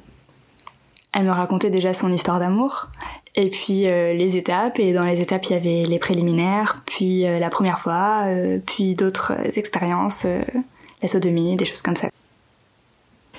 elle 1.18 1.24
me 1.24 1.32
racontait 1.32 1.70
déjà 1.70 1.92
son 1.92 2.12
histoire 2.12 2.38
d'amour 2.38 2.86
Et 3.34 3.50
puis 3.50 3.88
euh, 3.88 4.14
les 4.14 4.36
étapes, 4.36 4.78
et 4.78 4.92
dans 4.92 5.02
les 5.02 5.20
étapes 5.20 5.46
il 5.46 5.52
y 5.52 5.56
avait 5.56 5.84
les 5.84 5.98
préliminaires, 5.98 6.82
puis 6.86 7.26
euh, 7.26 7.40
la 7.40 7.50
première 7.50 7.80
fois, 7.80 8.26
euh, 8.26 8.60
puis 8.64 8.94
d'autres 8.94 9.32
expériences, 9.58 10.26
la 11.02 11.08
sodomie, 11.08 11.56
des 11.56 11.64
choses 11.64 11.82
comme 11.82 11.96
ça. 11.96 12.08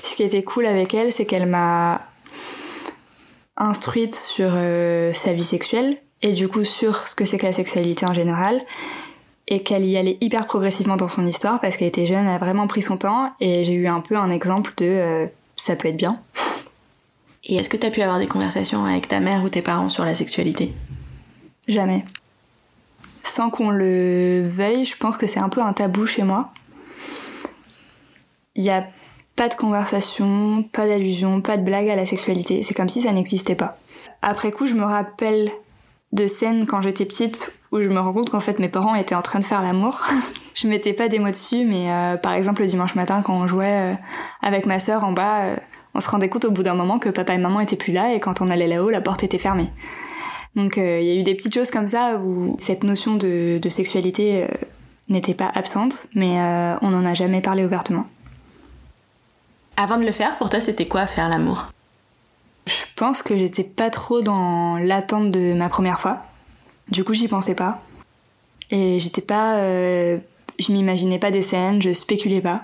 Ce 0.04 0.18
qui 0.18 0.24
était 0.24 0.44
cool 0.44 0.66
avec 0.66 0.94
elle, 0.94 1.14
c'est 1.14 1.26
qu'elle 1.26 1.46
m'a 1.46 2.02
instruite 3.56 4.16
sur 4.16 4.52
sa 5.14 5.34
vie 5.34 5.42
sexuelle, 5.42 5.98
et 6.22 6.34
du 6.34 6.50
coup 6.50 6.66
sur 6.66 7.08
ce 7.08 7.16
que 7.16 7.24
c'est 7.24 7.38
que 7.38 7.46
la 7.46 7.54
sexualité 7.54 8.06
en 8.06 8.14
général, 8.14 8.62
et 9.48 9.64
qu'elle 9.64 9.86
y 9.86 9.96
allait 9.96 10.18
hyper 10.20 10.48
progressivement 10.48 10.98
dans 10.98 11.08
son 11.08 11.26
histoire, 11.26 11.62
parce 11.62 11.78
qu'elle 11.78 11.88
était 11.88 12.08
jeune, 12.08 12.26
elle 12.26 12.36
a 12.36 12.40
vraiment 12.40 12.68
pris 12.68 12.82
son 12.82 12.98
temps, 12.98 13.32
et 13.40 13.64
j'ai 13.64 13.74
eu 13.74 13.88
un 13.88 14.02
peu 14.02 14.18
un 14.18 14.32
exemple 14.32 14.74
de 14.76 15.30
ça 15.56 15.78
peut 15.78 15.88
être 15.88 15.98
bien. 15.98 16.12
Et 17.44 17.56
est-ce 17.56 17.70
que 17.70 17.78
tu 17.78 17.86
as 17.86 17.92
pu 17.92 18.02
avoir 18.02 18.20
des 18.20 18.28
conversations 18.28 18.86
avec 18.86 19.08
ta 19.08 19.20
mère 19.20 19.44
ou 19.44 19.50
tes 19.50 19.62
parents 19.62 19.90
sur 19.90 20.06
la 20.06 20.16
sexualité? 20.16 20.74
Jamais. 21.68 22.04
Sans 23.24 23.50
qu'on 23.50 23.70
le 23.70 24.48
veuille, 24.48 24.86
je 24.86 24.98
pense 24.98 25.18
que 25.18 25.28
c'est 25.28 25.40
un 25.40 25.50
peu 25.50 25.62
un 25.62 25.74
tabou 25.74 26.06
chez 26.06 26.24
moi. 26.24 26.52
Il 28.56 28.64
n'y 28.64 28.72
a 28.72 28.86
pas 29.36 29.48
de 29.48 29.56
conversation, 29.56 30.64
pas 30.64 30.86
d'allusion, 30.86 31.42
pas 31.42 31.58
de 31.58 31.64
blague 31.64 31.90
à 31.90 31.96
la 31.96 32.06
sexualité. 32.06 32.64
C'est 32.64 32.74
comme 32.74 32.90
si 32.90 33.02
ça 33.02 33.14
n'existait 33.14 33.56
pas. 33.56 33.78
Après 34.22 34.52
coup, 34.52 34.68
je 34.68 34.74
me 34.74 34.84
rappelle 34.84 35.52
de 36.12 36.28
scènes 36.28 36.66
quand 36.66 36.82
j'étais 36.82 37.06
petite 37.06 37.60
où 37.72 37.80
je 37.80 37.88
me 37.88 38.00
rends 38.00 38.14
compte 38.14 38.32
qu'en 38.32 38.40
fait 38.40 38.60
mes 38.60 38.70
parents 38.70 38.96
étaient 38.96 39.16
en 39.16 39.22
train 39.22 39.40
de 39.40 39.46
faire 39.46 39.62
l'amour. 39.62 40.04
je 40.56 40.68
mettais 40.68 40.94
pas 40.94 41.08
des 41.08 41.20
mots 41.20 41.30
dessus, 41.30 41.66
mais 41.66 41.92
euh, 41.92 42.18
par 42.18 42.34
exemple 42.34 42.62
le 42.62 42.68
dimanche 42.68 42.96
matin 42.96 43.22
quand 43.22 43.34
on 43.34 43.48
jouait 43.48 43.94
euh, 43.94 43.96
avec 44.42 44.66
ma 44.66 44.80
sœur 44.80 45.04
en 45.04 45.12
bas, 45.12 45.44
euh, 45.44 45.56
on 45.94 46.00
se 46.00 46.10
rendait 46.10 46.30
compte 46.30 46.46
au 46.46 46.52
bout 46.52 46.64
d'un 46.64 46.76
moment 46.76 47.00
que 47.00 47.10
papa 47.10 47.34
et 47.34 47.38
maman 47.38 47.60
étaient 47.60 47.76
plus 47.76 47.94
là 47.94 48.14
et 48.14 48.20
quand 48.20 48.42
on 48.42 48.50
allait 48.50 48.68
là-haut, 48.68 48.90
la 48.90 49.02
porte 49.02 49.24
était 49.24 49.38
fermée. 49.38 49.70
Donc 50.56 50.78
euh, 50.78 51.00
il 51.00 51.08
y 51.08 51.12
a 51.12 51.16
eu 51.16 51.24
des 51.24 51.36
petites 51.36 51.54
choses 51.54 51.72
comme 51.72 51.88
ça 51.88 52.16
où 52.16 52.58
cette 52.60 52.84
notion 52.84 53.16
de, 53.16 53.60
sexualité 53.70 54.44
euh, 54.44 54.48
n'était 55.08 55.34
pas 55.34 55.52
absente, 55.54 56.08
mais 56.16 56.40
euh, 56.40 56.76
on 56.82 56.90
n'en 56.90 57.06
a 57.06 57.14
jamais 57.14 57.42
parlé 57.42 57.66
ouvertement. 57.66 58.08
Avant 59.78 59.98
de 59.98 60.06
le 60.06 60.12
faire, 60.12 60.38
pour 60.38 60.50
toi, 60.50 60.60
c'était 60.60 60.88
quoi 60.88 61.08
faire 61.08 61.30
l'amour? 61.30 61.68
Je 62.68 62.84
pense 62.96 63.22
que 63.24 63.38
j'étais 63.38 63.64
pas 63.64 63.90
trop 63.90 64.22
dans 64.22 64.78
l'attente 64.78 65.32
de 65.32 65.54
ma 65.54 65.70
première 65.70 66.00
fois. 66.00 66.20
Du 66.90 67.04
coup, 67.04 67.14
j'y 67.14 67.28
pensais 67.28 67.56
pas. 67.56 67.82
Et 68.72 69.00
j'étais 69.00 69.22
pas. 69.22 69.56
je 69.58 70.72
m'imaginais 70.72 71.18
pas 71.18 71.32
des 71.32 71.42
scènes, 71.42 71.82
je 71.82 71.94
spéculais 71.94 72.42
pas. 72.42 72.62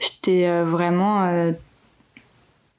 J'étais 0.00 0.62
vraiment 0.62 1.52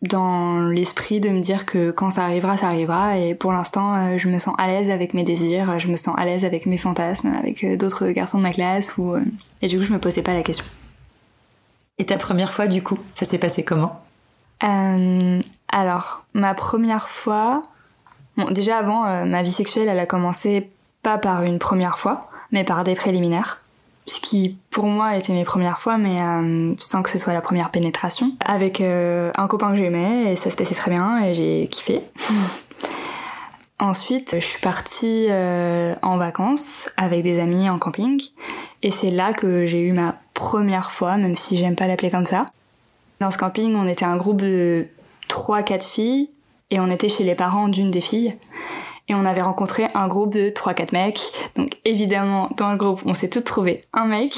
dans 0.02 0.62
l'esprit 0.68 1.20
de 1.20 1.30
me 1.30 1.42
dire 1.42 1.66
que 1.66 1.92
quand 1.92 2.10
ça 2.10 2.24
arrivera, 2.24 2.58
ça 2.58 2.68
arrivera. 2.68 3.18
Et 3.18 3.36
pour 3.36 3.52
l'instant, 3.52 3.96
euh, 3.96 4.18
je 4.18 4.30
me 4.30 4.40
sens 4.40 4.56
à 4.58 4.68
l'aise 4.68 4.90
avec 4.90 5.14
mes 5.14 5.24
désirs, 5.24 5.80
je 5.80 5.88
me 5.88 5.96
sens 5.96 6.16
à 6.18 6.26
l'aise 6.26 6.44
avec 6.44 6.66
mes 6.66 6.78
fantasmes, 6.78 7.34
avec 7.34 7.64
euh, 7.64 7.78
d'autres 7.78 8.08
garçons 8.08 8.40
de 8.40 8.44
ma 8.44 8.52
classe. 8.52 8.98
Ou, 8.98 9.14
euh, 9.14 9.22
Et 9.62 9.68
du 9.68 9.78
coup, 9.78 9.84
je 9.84 9.94
me 9.94 10.00
posais 10.00 10.24
pas 10.24 10.34
la 10.34 10.42
question. 10.42 10.66
Et 11.98 12.06
ta 12.06 12.18
première 12.18 12.52
fois, 12.52 12.68
du 12.68 12.82
coup, 12.82 12.98
ça 13.14 13.26
s'est 13.26 13.38
passé 13.38 13.64
comment? 13.64 14.02
Alors, 15.70 16.26
ma 16.34 16.54
première 16.54 17.10
fois... 17.10 17.62
Bon, 18.38 18.50
déjà 18.50 18.78
avant, 18.78 19.26
ma 19.26 19.44
vie 19.44 19.52
sexuelle, 19.52 19.90
elle 19.90 20.00
a 20.00 20.06
commencé 20.06 20.72
pas 21.04 21.18
par 21.18 21.44
une 21.44 21.60
première 21.60 22.00
fois, 22.00 22.20
mais 22.52 22.64
par 22.64 22.84
des 22.84 22.96
préliminaires 22.96 23.61
ce 24.08 24.20
qui 24.20 24.58
pour 24.70 24.86
moi 24.86 25.16
était 25.16 25.34
mes 25.34 25.46
premières 25.46 25.80
fois, 25.80 25.98
mais 25.98 26.22
euh, 26.22 26.74
sans 26.80 27.04
que 27.04 27.10
ce 27.10 27.20
soit 27.20 27.34
la 27.34 27.42
première 27.42 27.72
pénétration, 27.72 28.34
avec 28.44 28.82
euh, 28.82 29.32
un 29.36 29.48
copain 29.48 29.72
que 29.72 29.78
j'aimais 29.78 30.32
et 30.32 30.36
ça 30.36 30.52
se 30.52 30.58
passait 30.58 30.76
très 30.76 30.92
bien 30.92 31.24
et 31.24 31.34
j'ai 31.34 31.68
kiffé. 31.68 32.02
Ensuite, 33.80 34.36
je 34.36 34.46
suis 34.46 34.62
partie 34.62 35.26
euh, 35.30 35.96
en 36.04 36.18
vacances 36.18 36.90
avec 36.98 37.24
des 37.24 37.40
amis 37.40 37.68
en 37.68 37.80
camping 37.80 38.22
et 38.84 38.92
c'est 38.92 39.10
là 39.10 39.34
que 39.34 39.66
j'ai 39.66 39.82
eu 39.82 39.92
ma 39.92 40.18
première 40.36 40.92
fois, 40.92 41.18
même 41.18 41.36
si 41.36 41.58
j'aime 41.58 41.76
pas 41.76 41.88
l'appeler 41.88 42.12
comme 42.12 42.28
ça. 42.28 42.46
Dans 43.20 43.32
ce 43.32 43.38
camping, 43.38 43.76
on 43.76 43.88
était 43.88 44.06
un 44.06 44.18
groupe 44.18 44.42
de 44.42 44.88
3-4 45.30 45.88
filles 45.88 46.30
et 46.70 46.80
on 46.80 46.92
était 46.92 47.10
chez 47.10 47.24
les 47.24 47.36
parents 47.36 47.68
d'une 47.68 47.92
des 47.92 48.02
filles 48.02 48.36
et 49.12 49.16
on 49.16 49.26
avait 49.26 49.42
rencontré 49.42 49.88
un 49.94 50.08
groupe 50.08 50.32
de 50.32 50.50
3-4 50.50 50.94
mecs. 50.94 51.22
Donc 51.58 51.72
évidemment, 51.84 52.50
dans 52.56 52.72
le 52.72 52.78
groupe, 52.78 53.02
on 53.06 53.14
s'est 53.14 53.30
toutes 53.30 53.44
trouvé 53.44 53.82
un 53.92 54.06
mec. 54.06 54.38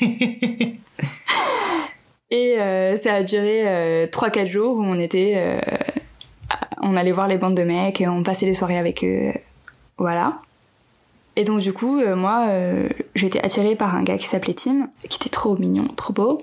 et 2.30 2.60
euh, 2.60 2.96
ça 2.96 3.14
a 3.14 3.22
duré 3.24 3.64
3-4 4.06 4.46
euh, 4.46 4.48
jours 4.48 4.76
où 4.76 4.82
on 4.82 5.00
était... 5.00 5.32
Euh, 5.36 5.60
on 6.80 6.96
allait 6.96 7.10
voir 7.10 7.26
les 7.26 7.36
bandes 7.36 7.56
de 7.56 7.64
mecs, 7.64 8.00
et 8.00 8.06
on 8.06 8.22
passait 8.22 8.46
les 8.46 8.54
soirées 8.54 8.78
avec 8.78 9.02
eux. 9.02 9.32
Voilà. 9.98 10.30
Et 11.34 11.42
donc 11.42 11.58
du 11.58 11.72
coup, 11.72 12.00
moi, 12.14 12.46
j'étais 13.16 13.44
attirée 13.44 13.74
par 13.74 13.96
un 13.96 14.04
gars 14.04 14.18
qui 14.18 14.26
s'appelait 14.26 14.54
Tim, 14.54 14.88
qui 15.08 15.18
était 15.18 15.30
trop 15.30 15.56
mignon, 15.56 15.88
trop 15.96 16.12
beau. 16.12 16.38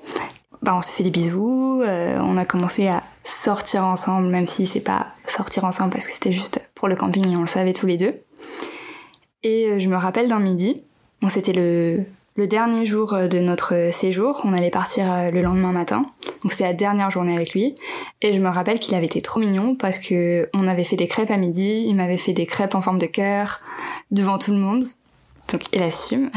Bah, 0.62 0.76
on 0.76 0.82
s'est 0.82 0.92
fait 0.92 1.04
des 1.04 1.12
bisous, 1.12 1.82
on 1.82 2.36
a 2.36 2.46
commencé 2.46 2.90
à 2.90 3.04
sortir 3.24 3.86
ensemble, 3.86 4.28
même 4.28 4.48
si 4.48 4.68
c'est 4.68 4.82
pas 4.82 5.08
sortir 5.28 5.64
ensemble 5.64 5.92
parce 5.92 6.08
que 6.08 6.14
c'était 6.14 6.34
juste 6.34 6.68
pour 6.84 6.90
le 6.90 6.98
camping 6.98 7.32
et 7.32 7.38
on 7.38 7.40
le 7.40 7.48
savait 7.48 7.72
tous 7.72 7.88
les 7.88 7.96
deux. 7.96 8.14
Et 9.42 9.70
euh, 9.70 9.80
je 9.80 9.88
me 9.88 9.96
rappelle 9.96 10.28
d'un 10.28 10.42
midi, 10.42 10.84
c'était 11.30 11.54
le, 11.54 12.04
le 12.36 12.46
dernier 12.46 12.86
jour 12.86 13.14
euh, 13.14 13.30
de 13.30 13.40
notre 13.40 13.94
séjour, 13.94 14.42
on 14.44 14.52
allait 14.52 14.70
partir 14.70 15.10
euh, 15.10 15.32
le 15.32 15.42
lendemain 15.42 15.72
matin, 15.72 16.06
donc 16.42 16.52
c'est 16.52 16.66
la 16.66 16.74
dernière 16.74 17.10
journée 17.10 17.38
avec 17.38 17.54
lui, 17.54 17.74
et 18.22 18.34
je 18.34 18.42
me 18.42 18.50
rappelle 18.50 18.82
qu'il 18.82 18.96
avait 18.96 19.06
été 19.06 19.22
trop 19.22 19.40
mignon 19.40 19.78
parce 19.78 19.98
que 19.98 20.50
on 20.54 20.68
avait 20.68 20.84
fait 20.84 20.98
des 20.98 21.08
crêpes 21.08 21.32
à 21.32 21.38
midi, 21.38 21.86
il 21.88 21.96
m'avait 21.96 22.18
fait 22.18 22.34
des 22.34 22.46
crêpes 22.46 22.76
en 22.76 22.82
forme 22.82 23.00
de 23.00 23.06
cœur 23.06 23.62
devant 24.12 24.38
tout 24.38 24.52
le 24.52 24.58
monde, 24.58 24.84
donc 25.54 25.62
il 25.72 25.82
assume. 25.82 26.32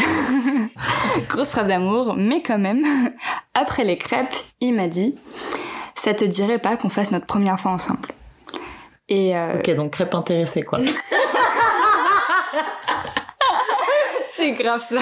Grosse 1.29 1.51
preuve 1.51 1.67
d'amour, 1.67 2.15
mais 2.17 2.41
quand 2.41 2.61
même, 2.61 2.87
après 3.55 3.83
les 3.83 3.99
crêpes, 3.99 4.37
il 4.61 4.77
m'a 4.77 4.87
dit 4.87 5.17
ça 5.97 6.15
te 6.15 6.25
dirait 6.25 6.61
pas 6.61 6.77
qu'on 6.77 6.89
fasse 6.89 7.11
notre 7.11 7.27
première 7.27 7.59
fois 7.59 7.73
ensemble? 7.73 8.11
Et 9.09 9.37
euh... 9.37 9.59
Ok, 9.59 9.75
donc 9.77 9.93
crêpe 9.93 10.15
intéressée 10.15 10.63
quoi. 10.63 10.81
C'est 14.37 14.53
grave 14.53 14.85
ça. 14.87 15.01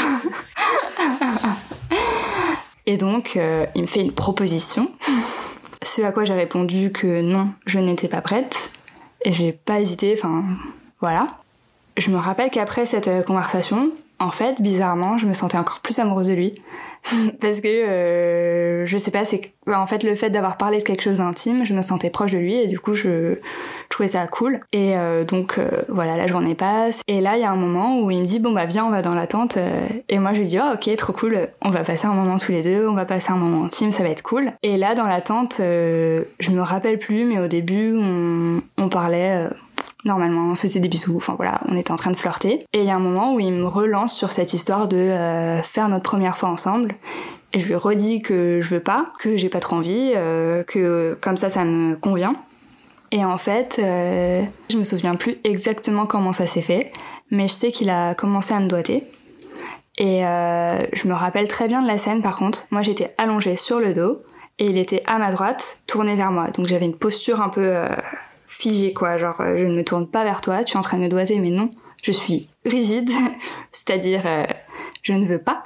Et 2.86 2.96
donc, 2.96 3.36
euh, 3.36 3.66
il 3.74 3.82
me 3.82 3.86
fait 3.86 4.00
une 4.00 4.12
proposition. 4.12 4.90
Ce 5.82 6.02
à 6.02 6.12
quoi 6.12 6.24
j'ai 6.24 6.34
répondu 6.34 6.92
que 6.92 7.22
non, 7.22 7.50
je 7.66 7.78
n'étais 7.78 8.08
pas 8.08 8.20
prête. 8.20 8.70
Et 9.24 9.32
j'ai 9.32 9.52
pas 9.52 9.80
hésité, 9.80 10.14
enfin, 10.16 10.44
voilà. 11.00 11.26
Je 11.96 12.10
me 12.10 12.16
rappelle 12.16 12.50
qu'après 12.50 12.84
cette 12.86 13.08
euh, 13.08 13.22
conversation, 13.22 13.90
en 14.18 14.30
fait, 14.30 14.60
bizarrement, 14.62 15.18
je 15.18 15.26
me 15.26 15.32
sentais 15.32 15.58
encore 15.58 15.80
plus 15.80 15.98
amoureuse 15.98 16.28
de 16.28 16.34
lui. 16.34 16.54
parce 17.40 17.60
que 17.60 17.68
euh, 17.68 18.86
je 18.86 18.96
sais 18.96 19.10
pas 19.10 19.24
c'est 19.24 19.52
bah, 19.66 19.78
en 19.78 19.86
fait 19.86 20.02
le 20.02 20.16
fait 20.16 20.30
d'avoir 20.30 20.56
parlé 20.56 20.78
de 20.78 20.84
quelque 20.84 21.02
chose 21.02 21.18
d'intime 21.18 21.64
je 21.64 21.74
me 21.74 21.82
sentais 21.82 22.08
proche 22.08 22.32
de 22.32 22.38
lui 22.38 22.56
et 22.56 22.66
du 22.66 22.78
coup 22.80 22.94
je, 22.94 23.36
trouvais 23.90 24.08
ça 24.08 24.26
cool. 24.26 24.60
Et 24.72 24.96
euh, 24.96 25.24
donc 25.24 25.58
euh, 25.58 25.82
voilà 25.88 26.16
la 26.16 26.26
journée 26.26 26.54
passe. 26.54 27.02
Et 27.06 27.20
là 27.20 27.36
il 27.36 27.42
y 27.42 27.44
a 27.44 27.50
un 27.50 27.56
moment 27.56 28.00
où 28.00 28.10
il 28.10 28.20
me 28.20 28.26
dit 28.26 28.40
bon 28.40 28.52
bah 28.52 28.64
viens 28.64 28.86
on 28.86 28.90
va 28.90 29.02
dans 29.02 29.14
la 29.14 29.26
tente. 29.26 29.58
Et 30.08 30.18
moi 30.18 30.32
je 30.32 30.40
lui 30.40 30.46
dis 30.46 30.58
oh 30.58 30.74
ok 30.74 30.96
trop 30.96 31.12
cool. 31.12 31.48
On 31.62 31.70
va 31.70 31.84
passer 31.84 32.06
un 32.06 32.14
moment 32.14 32.38
tous 32.38 32.52
les 32.52 32.62
deux 32.62 32.88
on 32.88 32.94
va 32.94 33.04
passer 33.04 33.32
un 33.32 33.36
moment 33.36 33.66
intime 33.66 33.90
ça 33.90 34.02
va 34.02 34.08
être 34.08 34.22
cool. 34.22 34.52
Et 34.62 34.78
là 34.78 34.94
dans 34.94 35.06
la 35.06 35.20
tente 35.20 35.56
je 35.58 36.50
me 36.50 36.62
rappelle 36.62 36.98
plus 36.98 37.24
mais 37.24 37.38
au 37.38 37.46
début 37.46 37.94
on, 37.96 38.62
on 38.78 38.88
parlait 38.88 39.48
normalement, 40.04 40.50
on 40.50 40.54
se 40.54 40.62
faisait 40.62 40.80
des 40.80 40.88
bisous, 40.88 41.16
enfin 41.16 41.34
voilà, 41.36 41.60
on 41.66 41.76
était 41.76 41.92
en 41.92 41.96
train 41.96 42.10
de 42.10 42.16
flirter. 42.16 42.60
Et 42.72 42.80
il 42.80 42.84
y 42.84 42.90
a 42.90 42.94
un 42.94 43.00
moment 43.00 43.34
où 43.34 43.40
il 43.40 43.52
me 43.52 43.66
relance 43.66 44.14
sur 44.14 44.30
cette 44.30 44.52
histoire 44.52 44.88
de 44.88 44.96
euh, 44.96 45.62
faire 45.62 45.88
notre 45.88 46.04
première 46.04 46.36
fois 46.36 46.50
ensemble. 46.50 46.94
Et 47.52 47.58
je 47.58 47.66
lui 47.66 47.74
redis 47.74 48.20
que 48.20 48.60
je 48.60 48.68
veux 48.68 48.82
pas, 48.82 49.04
que 49.18 49.36
j'ai 49.36 49.48
pas 49.48 49.60
trop 49.60 49.76
envie, 49.76 50.12
euh, 50.14 50.62
que 50.64 51.16
comme 51.20 51.36
ça, 51.36 51.48
ça 51.48 51.64
me 51.64 51.96
convient. 51.96 52.34
Et 53.12 53.24
en 53.24 53.38
fait, 53.38 53.80
euh, 53.82 54.42
je 54.70 54.76
me 54.76 54.82
souviens 54.82 55.14
plus 55.14 55.36
exactement 55.44 56.06
comment 56.06 56.32
ça 56.32 56.46
s'est 56.46 56.62
fait, 56.62 56.90
mais 57.30 57.46
je 57.46 57.52
sais 57.52 57.70
qu'il 57.70 57.90
a 57.90 58.14
commencé 58.14 58.52
à 58.54 58.60
me 58.60 58.66
doiter. 58.66 59.04
Et 59.96 60.22
je 60.22 61.06
me 61.06 61.14
rappelle 61.14 61.46
très 61.46 61.68
bien 61.68 61.80
de 61.80 61.86
la 61.86 61.98
scène 61.98 62.20
par 62.20 62.36
contre. 62.36 62.66
Moi 62.72 62.82
j'étais 62.82 63.14
allongée 63.16 63.54
sur 63.54 63.78
le 63.78 63.94
dos 63.94 64.24
et 64.58 64.66
il 64.66 64.76
était 64.76 65.04
à 65.06 65.18
ma 65.18 65.30
droite, 65.30 65.82
tourné 65.86 66.16
vers 66.16 66.32
moi. 66.32 66.50
Donc 66.50 66.66
j'avais 66.66 66.86
une 66.86 66.96
posture 66.96 67.40
un 67.40 67.48
peu 67.48 67.86
figé 68.58 68.92
quoi, 68.92 69.18
genre 69.18 69.40
euh, 69.40 69.58
je 69.58 69.64
ne 69.64 69.74
me 69.74 69.84
tourne 69.84 70.06
pas 70.06 70.24
vers 70.24 70.40
toi, 70.40 70.64
tu 70.64 70.74
es 70.74 70.76
en 70.78 70.82
train 70.82 70.98
de 70.98 71.02
me 71.02 71.08
doiter, 71.08 71.38
mais 71.38 71.50
non, 71.50 71.70
je 72.02 72.12
suis 72.12 72.48
rigide, 72.64 73.10
c'est-à-dire 73.72 74.22
euh, 74.26 74.46
je 75.02 75.12
ne 75.12 75.26
veux 75.26 75.38
pas, 75.38 75.64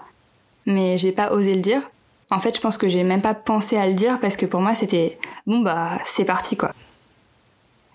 mais 0.67 0.99
j'ai 0.99 1.13
pas 1.13 1.33
osé 1.33 1.55
le 1.55 1.61
dire. 1.61 1.83
En 2.31 2.41
fait, 2.41 2.55
je 2.55 2.61
pense 2.61 2.77
que 2.77 2.89
j'ai 2.89 3.05
même 3.05 3.23
pas 3.23 3.35
pensé 3.35 3.79
à 3.79 3.87
le 3.87 3.95
dire 3.95 4.21
parce 4.21 4.37
que 4.37 4.47
pour 4.47 4.61
moi 4.61 4.75
c'était 4.75 5.19
bon 5.47 5.61
bah 5.61 5.99
c'est 6.05 6.25
parti 6.25 6.57
quoi. 6.57 6.73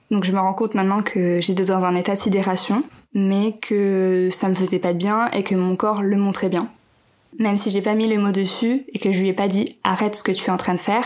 Donc 0.10 0.26
je 0.26 0.32
me 0.32 0.40
rends 0.40 0.54
compte 0.54 0.76
maintenant 0.76 1.02
que 1.02 1.40
j'étais 1.42 1.66
dans 1.66 1.84
un 1.84 1.96
état 1.96 2.14
de 2.14 2.20
sidération, 2.20 2.82
mais 3.14 3.58
que 3.62 4.30
ça 4.32 4.50
me 4.50 4.56
faisait 4.56 4.80
pas 4.80 4.94
de 4.94 4.98
bien 4.98 5.30
et 5.32 5.44
que 5.44 5.56
mon 5.56 5.76
corps 5.76 6.02
le 6.04 6.18
montrait 6.18 6.50
bien. 6.50 6.70
Même 7.40 7.58
si 7.58 7.72
j'ai 7.72 7.82
pas 7.82 7.96
mis 7.96 8.08
les 8.08 8.18
mots 8.18 8.32
dessus 8.32 8.86
et 8.94 9.00
que 9.00 9.12
je 9.12 9.22
lui 9.22 9.30
ai 9.30 9.34
pas 9.34 9.48
dit 9.48 9.78
arrête 9.84 10.16
ce 10.16 10.24
que 10.24 10.32
tu 10.32 10.46
es 10.46 10.50
en 10.52 10.58
train 10.58 10.76
de 10.76 10.80
faire, 10.80 11.06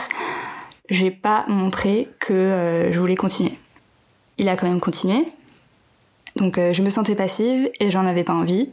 j'ai 0.89 1.11
pas 1.11 1.45
montré 1.47 2.09
que 2.19 2.33
euh, 2.33 2.91
je 2.91 2.99
voulais 2.99 3.15
continuer 3.15 3.57
il 4.37 4.49
a 4.49 4.55
quand 4.55 4.67
même 4.67 4.79
continué. 4.79 5.27
Donc 6.37 6.57
euh, 6.57 6.73
je 6.73 6.83
me 6.83 6.89
sentais 6.89 7.15
passive 7.15 7.69
et 7.79 7.91
j'en 7.91 8.05
avais 8.05 8.23
pas 8.23 8.33
envie. 8.33 8.69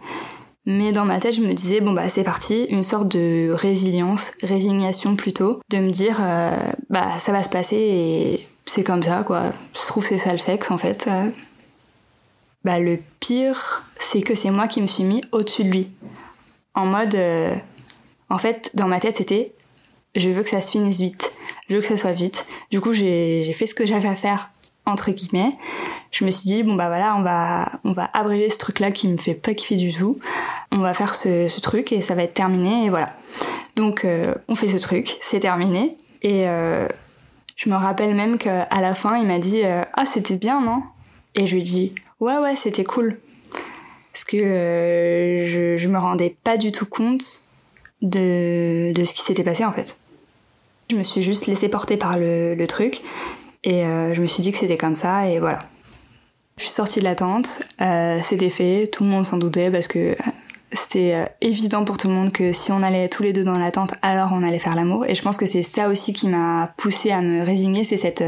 Mais 0.67 0.93
dans 0.93 1.05
ma 1.05 1.21
tête, 1.21 1.35
je 1.35 1.43
me 1.43 1.53
disais, 1.53 1.81
bon 1.81 1.93
bah 1.93 2.09
c'est 2.09 2.25
parti, 2.25 2.65
une 2.71 2.83
sorte 2.83 3.09
de 3.09 3.51
résilience, 3.53 4.33
résignation 4.43 5.15
plutôt, 5.15 5.61
de 5.69 5.79
me 5.79 5.91
dire, 5.91 6.19
euh, 6.23 6.57
bah 6.89 7.19
ça 7.19 7.33
va 7.33 7.43
se 7.43 7.51
passer 7.51 7.77
et 7.77 8.49
c'est 8.65 8.85
comme 8.85 9.03
ça 9.03 9.25
quoi. 9.25 9.53
Je 9.75 9.87
trouve 9.87 10.05
c'est 10.05 10.19
ça 10.19 10.33
le 10.33 10.39
sexe 10.39 10.71
en 10.71 10.79
fait. 10.79 11.07
Euh. 11.09 11.31
Bah 12.65 12.79
le 12.79 12.99
pire, 13.21 13.85
c'est 13.99 14.23
que 14.23 14.35
c'est 14.35 14.51
moi 14.51 14.69
qui 14.69 14.81
me 14.81 14.87
suis 14.87 15.05
mis 15.05 15.23
au-dessus 15.33 15.65
de 15.65 15.71
lui. 15.71 15.89
En 16.75 16.87
mode, 16.87 17.17
en 18.31 18.39
fait, 18.39 18.71
dans 18.75 18.89
ma 18.89 19.01
tête 19.01 19.19
c'était, 19.19 19.53
je 20.17 20.31
veux 20.31 20.43
que 20.43 20.49
ça 20.49 20.63
se 20.63 20.71
finisse 20.71 20.99
vite, 20.99 21.35
je 21.69 21.75
veux 21.75 21.83
que 21.83 21.87
ça 21.87 21.99
soit 21.99 22.13
vite. 22.13 22.47
Du 22.71 22.81
coup, 22.81 22.95
j'ai 22.95 23.53
fait 23.53 23.67
ce 23.67 23.75
que 23.75 23.85
j'avais 23.85 24.09
à 24.09 24.15
faire 24.15 24.51
entre 24.87 25.11
guillemets. 25.11 25.57
Je 26.11 26.25
me 26.25 26.31
suis 26.31 26.47
dit 26.47 26.63
bon 26.63 26.75
bah 26.75 26.89
voilà, 26.89 27.17
on 27.17 27.23
va 27.23 27.73
on 27.85 27.93
va 27.93 28.11
abréger 28.13 28.51
ce 28.51 28.59
truc 28.59 28.81
là 28.81 28.91
qui 28.91 29.09
me 29.09 29.17
fait 29.17 29.35
pas 29.35 29.55
kiffer 29.55 29.77
du 29.77 29.93
tout. 29.93 30.19
On 30.71 30.79
va 30.79 30.95
faire 30.95 31.15
ce, 31.15 31.49
ce 31.49 31.61
truc 31.61 31.93
et 31.93 32.01
ça 32.01 32.15
va 32.15 32.23
être 32.23 32.35
terminé 32.35 32.87
et 32.87 32.91
voilà. 32.91 33.15
Donc 33.77 34.05
euh, 34.05 34.35
on 34.49 34.55
fait 34.55 34.69
ce 34.69 34.79
truc, 34.79 35.17
c'est 35.21 35.41
terminé 35.41 35.97
et 36.23 36.49
euh, 36.49 36.87
je 37.57 37.69
me 37.69 37.75
rappelle 37.77 38.15
même 38.15 38.39
qu'à 38.39 38.67
la 38.81 38.95
fin 38.95 39.17
il 39.17 39.27
m'a 39.27 39.39
dit 39.39 39.63
euh, 39.65 39.85
ah 39.95 40.05
c'était 40.05 40.37
bien 40.37 40.61
non? 40.61 40.83
Et 41.35 41.47
je 41.47 41.57
lui 41.57 41.63
dis 41.63 41.95
ouais 42.21 42.39
ouais 42.39 42.57
c'était 42.57 42.85
cool 42.85 43.19
parce 44.13 44.25
que 44.25 45.45
je 45.47 45.77
je 45.77 45.89
me 45.89 45.99
rendais 45.99 46.37
pas 46.45 46.57
du 46.57 46.71
tout 46.73 46.87
compte 46.87 47.43
de 48.03 48.93
de 48.93 49.05
ce 49.05 49.13
qui 49.15 49.23
s'était 49.23 49.45
passé 49.45 49.65
en 49.65 49.73
fait. 49.73 49.99
Je 50.91 50.97
me 50.97 51.03
suis 51.03 51.23
juste 51.23 51.47
laissée 51.47 51.71
porter 51.71 51.97
par 51.97 52.19
le, 52.19 52.55
le 52.55 52.67
truc 52.67 53.01
et 53.65 53.85
euh, 53.85 54.15
je 54.15 54.21
me 54.21 54.27
suis 54.27 54.43
dit 54.43 54.53
que 54.53 54.59
c'était 54.59 54.77
comme 54.77 54.95
ça 54.95 55.29
et 55.29 55.41
voilà. 55.41 55.65
Je 56.59 56.65
suis 56.65 56.73
sortie 56.73 57.01
de 57.01 57.05
la 57.05 57.17
tente, 57.17 57.63
euh, 57.81 58.21
c'était 58.23 58.51
fait, 58.51 58.89
tout 58.93 59.03
le 59.03 59.11
monde 59.11 59.25
s'en 59.25 59.39
doutait 59.39 59.71
parce 59.71 59.89
que 59.89 60.17
c'était 60.73 61.15
euh, 61.15 61.25
évident 61.41 61.85
pour 61.85 61.97
tout 61.97 62.07
le 62.07 62.15
monde 62.15 62.31
que 62.31 62.53
si 62.53 62.71
on 62.71 62.83
allait 62.83 63.09
tous 63.09 63.25
les 63.25 63.33
deux 63.33 63.43
dans 63.43 63.59
la 63.59 63.73
tente, 63.73 63.95
alors 64.03 64.31
on 64.33 64.45
allait 64.45 64.61
faire 64.61 64.77
l'amour. 64.77 65.05
Et 65.07 65.15
je 65.17 65.23
pense 65.23 65.37
que 65.37 65.47
c'est 65.47 65.65
ça 65.65 65.89
aussi 65.89 66.13
qui 66.13 66.29
m'a 66.29 66.73
poussée 66.77 67.11
à 67.11 67.21
me 67.21 67.43
résigner, 67.43 67.83
c'est 67.85 67.97
cette... 67.97 68.23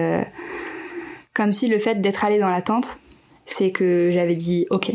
Comme 1.35 1.53
si 1.53 1.69
le 1.69 1.79
fait 1.79 2.01
d'être 2.01 2.25
allée 2.25 2.41
dans 2.41 2.51
la 2.51 2.63
tente, 2.63 2.97
c'est 3.45 3.71
que 3.71 4.11
j'avais 4.13 4.35
dit 4.35 4.67
ok. 4.71 4.91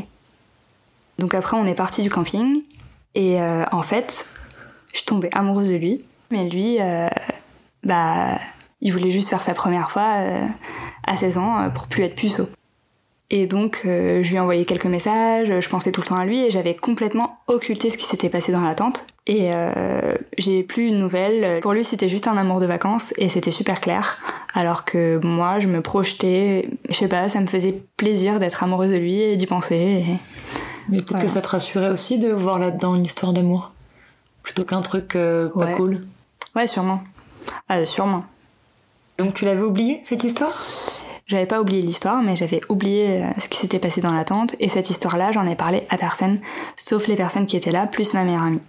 Donc 1.20 1.36
après 1.36 1.56
on 1.56 1.68
est 1.68 1.76
parti 1.76 2.02
du 2.02 2.10
camping 2.10 2.64
et 3.14 3.40
en 3.40 3.84
fait 3.84 4.26
je 4.94 5.04
tombée 5.04 5.30
amoureuse 5.34 5.70
de 5.70 5.76
lui, 5.76 6.04
mais 6.32 6.50
lui 6.50 6.80
bah 7.84 8.40
il 8.82 8.92
voulait 8.94 9.12
juste 9.12 9.30
faire 9.30 9.42
sa 9.42 9.54
première 9.54 9.92
fois 9.92 10.16
euh, 10.20 10.46
à 11.06 11.16
16 11.16 11.38
ans 11.38 11.62
euh, 11.64 11.70
pour 11.70 11.88
plus 11.88 12.04
être 12.04 12.16
puceau. 12.16 12.48
Et 13.34 13.48
donc, 13.48 13.84
euh, 13.86 14.22
je 14.24 14.30
lui 14.30 14.36
ai 14.36 14.40
envoyé 14.42 14.66
quelques 14.66 14.88
messages, 14.88 15.48
je 15.62 15.70
pensais 15.70 15.94
tout 15.94 16.02
le 16.02 16.08
temps 16.08 16.18
à 16.18 16.26
lui 16.26 16.44
et 16.44 16.52
j'avais 16.52 16.76
complètement 16.76 17.38
occulté 17.48 17.90
ce 17.90 17.98
qui 17.98 18.06
s'était 18.06 18.28
passé 18.30 18.52
dans 18.52 18.60
la 18.60 18.76
tente. 18.76 19.08
Et 19.26 19.54
euh, 19.54 20.16
j'ai 20.38 20.64
plus 20.64 20.88
une 20.88 21.00
nouvelle. 21.00 21.62
Pour 21.62 21.72
lui, 21.72 21.86
c'était 21.86 22.10
juste 22.10 22.28
un 22.28 22.36
amour 22.36 22.60
de 22.60 22.66
vacances 22.66 23.14
et 23.18 23.30
c'était 23.30 23.52
super 23.52 23.80
clair. 23.80 24.18
Alors 24.54 24.84
que 24.84 25.18
moi, 25.24 25.60
je 25.62 25.68
me 25.70 25.82
projetais, 25.82 26.70
je 26.90 26.94
sais 26.94 27.08
pas, 27.08 27.30
ça 27.30 27.40
me 27.40 27.48
faisait 27.48 27.82
plaisir 27.96 28.38
d'être 28.40 28.64
amoureuse 28.64 28.92
de 28.92 28.98
lui 28.98 29.22
et 29.22 29.38
d'y 29.38 29.46
penser. 29.48 29.76
Et... 29.78 30.06
Mais 30.90 30.98
peut-être 30.98 31.12
Voilà. 31.12 31.24
que 31.26 31.32
ça 31.32 31.42
te 31.42 31.48
rassurait 31.48 31.90
aussi 31.90 32.20
de 32.20 32.30
voir 32.34 32.60
là-dedans 32.60 32.96
une 32.96 33.06
histoire 33.06 33.32
d'amour. 33.32 33.72
Plutôt 34.44 34.64
qu'un 34.64 34.82
truc 34.82 35.16
euh, 35.16 35.48
pas 35.48 35.68
Ouais. 35.68 35.76
cool. 35.78 36.02
Ouais, 36.54 36.68
sûrement. 36.68 37.02
Ah, 37.70 37.86
sûrement. 37.86 38.26
Donc 39.22 39.36
tu 39.36 39.46
l'avais 39.46 39.62
oublié 39.62 40.00
cette 40.04 40.24
histoire? 40.24 40.60
J'avais 41.28 41.46
pas 41.46 41.62
oublié 41.62 41.84
l'histoire, 41.84 42.24
mais 42.24 42.36
j'avais 42.36 42.60
oublié 42.70 43.22
euh, 43.22 43.28
ce 43.38 43.50
qui 43.50 43.60
s'était 43.60 43.78
passé 43.78 44.02
dans 44.02 44.14
la 44.14 44.26
tente. 44.26 44.56
Et 44.60 44.68
cette 44.68 44.90
histoire-là, 44.90 45.32
j'en 45.32 45.46
ai 45.46 45.56
parlé 45.56 45.84
à 45.92 45.98
personne, 45.98 46.40
sauf 46.76 47.06
les 47.06 47.16
personnes 47.16 47.46
qui 47.46 47.56
étaient 47.56 47.72
là, 47.72 47.86
plus 47.86 48.16
ma 48.16 48.24
meilleure 48.24 48.42
amie. 48.42 48.62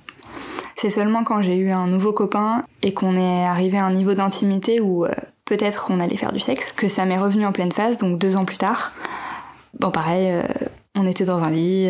C'est 0.77 0.91
seulement 0.91 1.25
quand 1.25 1.41
j'ai 1.41 1.57
eu 1.57 1.71
un 1.71 1.87
nouveau 1.87 2.13
copain 2.13 2.65
et 2.83 2.93
qu'on 2.93 3.17
est 3.17 3.47
arrivé 3.47 3.79
à 3.79 3.87
un 3.87 3.95
niveau 3.95 4.13
d'intimité 4.13 4.79
où 4.81 5.07
euh, 5.07 5.11
peut-être 5.47 5.87
on 5.89 6.01
allait 6.01 6.19
faire 6.19 6.35
du 6.35 6.41
sexe, 6.41 6.73
que 6.73 6.87
ça 6.87 7.07
m'est 7.07 7.17
revenu 7.17 7.47
en 7.47 7.53
pleine 7.53 7.73
phase, 7.73 7.97
donc 7.97 8.19
deux 8.19 8.37
ans 8.37 8.45
plus 8.45 8.59
tard. 8.59 8.93
Bon, 9.81 9.91
pareil, 9.91 10.29
euh, 10.33 10.43
on 10.95 11.07
était 11.07 11.25
dans 11.25 11.43
un 11.43 11.51
lit, 11.51 11.89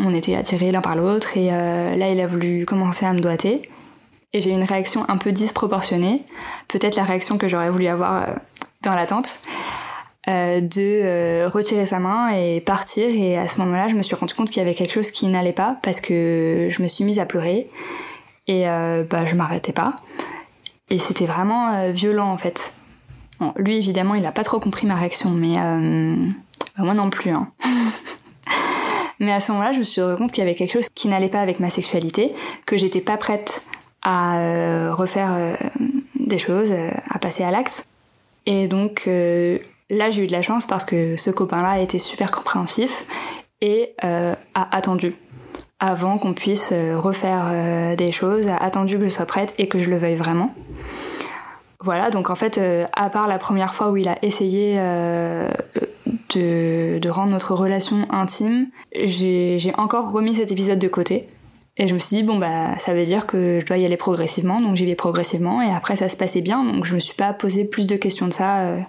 on 0.00 0.12
était 0.12 0.34
attirés 0.34 0.72
l'un 0.72 0.80
par 0.80 0.96
l'autre, 0.96 1.36
et 1.36 1.46
là, 1.50 2.10
il 2.10 2.20
a 2.20 2.26
voulu 2.26 2.66
commencer 2.66 3.06
à 3.06 3.12
me 3.12 3.20
doiter. 3.20 3.70
Et 4.32 4.40
j'ai 4.40 4.50
eu 4.50 4.54
une 4.54 4.64
réaction 4.64 5.04
un 5.08 5.16
peu 5.16 5.32
disproportionnée, 5.32 6.24
peut-être 6.68 6.96
la 6.96 7.04
réaction 7.04 7.36
que 7.36 7.48
j'aurais 7.48 7.70
voulu 7.70 7.88
avoir 7.88 8.22
euh, 8.22 8.34
dans 8.82 8.94
la 8.94 9.06
tente, 9.06 9.40
euh, 10.28 10.60
de 10.60 11.00
euh, 11.02 11.48
retirer 11.48 11.86
sa 11.86 11.98
main 11.98 12.28
et 12.28 12.60
partir. 12.60 13.08
Et 13.08 13.38
à 13.38 13.48
ce 13.48 13.58
moment-là, 13.60 13.88
je 13.88 13.94
me 13.94 14.02
suis 14.02 14.14
rendu 14.14 14.34
compte 14.34 14.50
qu'il 14.50 14.58
y 14.58 14.60
avait 14.60 14.74
quelque 14.74 14.92
chose 14.92 15.10
qui 15.10 15.26
n'allait 15.28 15.54
pas 15.54 15.78
parce 15.82 16.00
que 16.02 16.68
je 16.70 16.82
me 16.82 16.88
suis 16.88 17.04
mise 17.04 17.18
à 17.18 17.24
pleurer 17.24 17.70
et 18.46 18.68
euh, 18.68 19.02
bah, 19.08 19.24
je 19.24 19.34
m'arrêtais 19.34 19.72
pas. 19.72 19.96
Et 20.90 20.98
c'était 20.98 21.26
vraiment 21.26 21.90
violent 21.90 22.30
en 22.30 22.36
fait. 22.36 22.74
Lui, 23.56 23.78
évidemment, 23.78 24.14
il 24.14 24.26
a 24.26 24.32
pas 24.32 24.44
trop 24.44 24.60
compris 24.60 24.86
ma 24.86 24.96
réaction, 24.96 25.30
mais 25.30 25.54
bah, 25.54 26.84
moi 26.84 26.94
non 26.94 27.08
plus. 27.08 27.30
Hein. 27.30 27.48
mais 29.20 29.32
à 29.32 29.40
ce 29.40 29.52
moment-là, 29.52 29.72
je 29.72 29.78
me 29.78 29.84
suis 29.84 30.02
rendu 30.02 30.16
compte 30.16 30.32
qu'il 30.32 30.44
y 30.44 30.46
avait 30.46 30.56
quelque 30.56 30.72
chose 30.72 30.88
qui 30.94 31.08
n'allait 31.08 31.28
pas 31.28 31.40
avec 31.40 31.60
ma 31.60 31.70
sexualité, 31.70 32.34
que 32.66 32.76
j'étais 32.76 33.00
pas 33.00 33.16
prête 33.16 33.64
à 34.02 34.38
euh, 34.38 34.94
refaire 34.94 35.32
euh, 35.32 35.54
des 36.14 36.38
choses, 36.38 36.72
euh, 36.72 36.90
à 37.10 37.18
passer 37.18 37.44
à 37.44 37.50
l'acte. 37.50 37.86
Et 38.46 38.68
donc 38.68 39.06
là, 39.06 40.10
j'ai 40.10 40.24
eu 40.24 40.26
de 40.26 40.32
la 40.32 40.42
chance 40.42 40.66
parce 40.66 40.84
que 40.86 41.14
ce 41.16 41.30
copain-là 41.30 41.78
été 41.80 41.98
super 41.98 42.30
compréhensif 42.32 43.04
et 43.60 43.94
a 44.02 44.36
attendu 44.54 45.14
avant 45.78 46.16
qu'on 46.18 46.32
puisse 46.32 46.72
refaire 46.72 47.96
des 47.96 48.10
choses, 48.10 48.48
a 48.48 48.56
attendu 48.56 48.96
que 48.98 49.04
je 49.04 49.10
sois 49.10 49.26
prête 49.26 49.52
et 49.58 49.68
que 49.68 49.78
je 49.78 49.90
le 49.90 49.98
veuille 49.98 50.16
vraiment. 50.16 50.54
Voilà, 51.80 52.08
donc 52.08 52.30
en 52.30 52.34
fait, 52.34 52.58
à 52.94 53.10
part 53.10 53.28
la 53.28 53.36
première 53.36 53.74
fois 53.74 53.90
où 53.90 53.98
il 53.98 54.08
a 54.08 54.16
essayé 54.22 54.76
de, 54.76 55.48
de 56.98 57.08
rendre 57.10 57.30
notre 57.30 57.54
relation 57.54 58.06
intime, 58.10 58.68
j'ai 58.94 59.72
encore 59.76 60.10
remis 60.10 60.36
cet 60.36 60.50
épisode 60.50 60.78
de 60.78 60.88
côté. 60.88 61.28
Et 61.80 61.88
je 61.88 61.94
me 61.94 61.98
suis 61.98 62.16
dit, 62.16 62.22
bon, 62.22 62.36
bah, 62.36 62.78
ça 62.78 62.92
veut 62.92 63.06
dire 63.06 63.26
que 63.26 63.58
je 63.58 63.64
dois 63.64 63.78
y 63.78 63.86
aller 63.86 63.96
progressivement, 63.96 64.60
donc 64.60 64.76
j'y 64.76 64.84
vais 64.84 64.94
progressivement, 64.94 65.62
et 65.62 65.74
après 65.74 65.96
ça 65.96 66.10
se 66.10 66.16
passait 66.16 66.42
bien, 66.42 66.62
donc 66.62 66.84
je 66.84 66.94
me 66.94 67.00
suis 67.00 67.14
pas 67.14 67.32
posé 67.32 67.64
plus 67.64 67.86
de 67.86 67.96
questions 67.96 68.28
de 68.28 68.34
ça. 68.34 68.66
euh. 68.66 68.80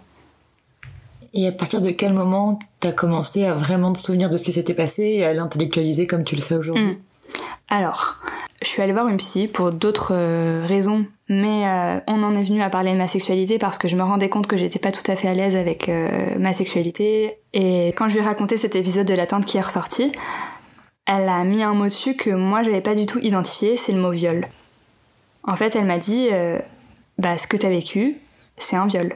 Et 1.34 1.48
à 1.48 1.54
partir 1.54 1.82
de 1.82 1.90
quel 1.92 2.12
moment 2.12 2.60
t'as 2.82 2.92
commencé 2.92 3.46
à 3.46 3.54
vraiment 3.54 3.94
te 3.94 4.00
souvenir 4.00 4.30
de 4.30 4.36
ce 4.36 4.44
qui 4.44 4.52
s'était 4.52 4.74
passé 4.74 5.04
et 5.04 5.26
à 5.26 5.34
l'intellectualiser 5.34 6.06
comme 6.06 6.26
tu 6.26 6.36
le 6.36 6.42
fais 6.42 6.56
aujourd'hui? 6.56 6.84
Mm. 6.84 6.98
Alors, 7.70 8.18
je 8.62 8.68
suis 8.68 8.82
allée 8.82 8.92
voir 8.92 9.08
une 9.08 9.16
psy 9.16 9.48
pour 9.48 9.72
d'autres 9.72 10.12
euh, 10.14 10.66
raisons, 10.68 11.06
mais 11.30 11.66
euh, 11.70 12.02
on 12.08 12.22
en 12.24 12.36
est 12.36 12.44
venu 12.44 12.62
à 12.62 12.70
parler 12.70 12.92
de 12.92 12.98
ma 12.98 13.08
sexualité 13.08 13.58
parce 13.58 13.78
que 13.78 13.88
je 13.88 13.96
me 13.96 14.04
rendais 14.04 14.28
compte 14.28 14.48
que 14.48 14.58
j'étais 14.58 14.80
pas 14.80 14.92
tout 14.92 15.10
à 15.10 15.16
fait 15.16 15.30
à 15.30 15.34
l'aise 15.34 15.56
avec 15.56 15.88
euh, 15.88 16.38
ma 16.38 16.52
sexualité. 16.52 17.38
Et 17.54 17.88
quand 17.96 18.10
je 18.10 18.16
lui 18.16 18.22
ai 18.22 18.26
raconté 18.26 18.58
cet 18.58 18.76
épisode 18.76 19.08
de 19.08 19.14
la 19.14 19.28
tante 19.28 19.46
qui 19.46 19.58
est 19.58 19.62
ressorti, 19.62 20.12
elle 21.06 21.30
a 21.30 21.44
mis 21.44 21.64
un 21.64 21.74
mot 21.74 21.86
dessus 21.86 22.16
que 22.16 22.30
moi 22.30 22.64
j'avais 22.64 22.82
pas 22.82 22.96
du 22.96 23.06
tout 23.06 23.20
identifié, 23.20 23.78
c'est 23.78 23.92
le 23.92 24.02
mot 24.02 24.12
viol. 24.12 24.48
En 25.44 25.56
fait, 25.56 25.76
elle 25.76 25.86
m'a 25.86 25.98
dit, 25.98 26.30
euh, 26.32 26.60
bah 27.18 27.38
ce 27.38 27.48
que 27.48 27.58
t'as 27.58 27.70
vécu, 27.70 28.18
c'est 28.58 28.76
un 28.76 28.88
viol. 28.88 29.16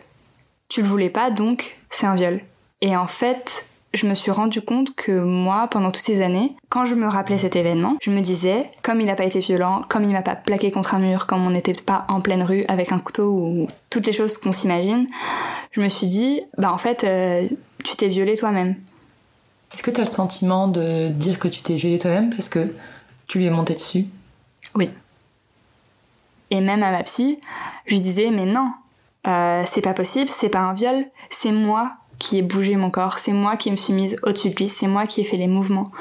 Tu 0.69 0.81
le 0.81 0.87
voulais 0.87 1.09
pas, 1.09 1.29
donc 1.29 1.77
c'est 1.89 2.07
un 2.07 2.15
viol. 2.15 2.41
Et 2.81 2.97
en 2.97 3.07
fait, 3.07 3.67
je 3.93 4.07
me 4.07 4.13
suis 4.13 4.31
rendu 4.31 4.61
compte 4.61 4.95
que 4.95 5.11
moi, 5.11 5.67
pendant 5.69 5.91
toutes 5.91 6.03
ces 6.03 6.21
années, 6.21 6.55
quand 6.69 6.85
je 6.85 6.95
me 6.95 7.07
rappelais 7.07 7.37
cet 7.37 7.55
événement, 7.55 7.97
je 8.01 8.11
me 8.11 8.21
disais, 8.21 8.69
comme 8.81 8.99
il 8.99 9.07
n'a 9.07 9.15
pas 9.15 9.25
été 9.25 9.39
violent, 9.39 9.83
comme 9.87 10.03
il 10.03 10.11
m'a 10.11 10.21
pas 10.21 10.35
plaqué 10.35 10.71
contre 10.71 10.95
un 10.95 10.99
mur, 10.99 11.27
comme 11.27 11.45
on 11.45 11.51
n'était 11.51 11.73
pas 11.73 12.05
en 12.09 12.21
pleine 12.21 12.43
rue 12.43 12.65
avec 12.67 12.91
un 12.91 12.99
couteau 12.99 13.31
ou 13.31 13.67
toutes 13.89 14.05
les 14.05 14.11
choses 14.11 14.37
qu'on 14.37 14.51
s'imagine, 14.51 15.07
je 15.71 15.81
me 15.81 15.89
suis 15.89 16.07
dit, 16.07 16.41
bah 16.57 16.73
en 16.73 16.77
fait, 16.77 17.03
euh, 17.03 17.47
tu 17.83 17.95
t'es 17.95 18.07
violé 18.07 18.35
toi-même. 18.35 18.75
Est-ce 19.75 19.83
que 19.83 19.91
t'as 19.91 20.03
le 20.03 20.07
sentiment 20.07 20.69
de 20.69 21.09
dire 21.09 21.37
que 21.37 21.49
tu 21.49 21.61
t'es 21.61 21.75
violé 21.75 21.99
toi-même 21.99 22.29
parce 22.29 22.47
que 22.47 22.73
tu 23.27 23.39
lui 23.39 23.45
es 23.45 23.49
monté 23.49 23.75
dessus? 23.75 24.05
Oui. 24.73 24.89
Et 26.49 26.61
même 26.61 26.81
à 26.81 26.91
ma 26.91 27.03
psy, 27.03 27.39
je 27.85 27.97
disais, 27.97 28.31
mais 28.31 28.45
non, 28.45 28.71
euh, 29.27 29.63
c'est 29.65 29.81
pas 29.81 29.93
possible, 29.93 30.29
c'est 30.29 30.47
pas 30.47 30.59
un 30.59 30.73
viol, 30.73 31.05
c'est 31.29 31.51
moi 31.51 31.91
qui 32.19 32.37
ai 32.37 32.41
bougé 32.41 32.77
mon 32.77 32.89
corps, 32.89 33.19
c'est 33.19 33.33
moi 33.33 33.57
qui 33.57 33.69
me 33.69 33.75
suis 33.75 33.91
mise 33.91 34.17
au-dessus 34.23 34.51
de 34.51 34.55
lui, 34.55 34.69
c'est 34.69 34.87
moi 34.87 35.07
qui 35.07 35.19
ai 35.19 35.23
fait 35.25 35.35
les 35.35 35.47
mouvements. 35.47 35.91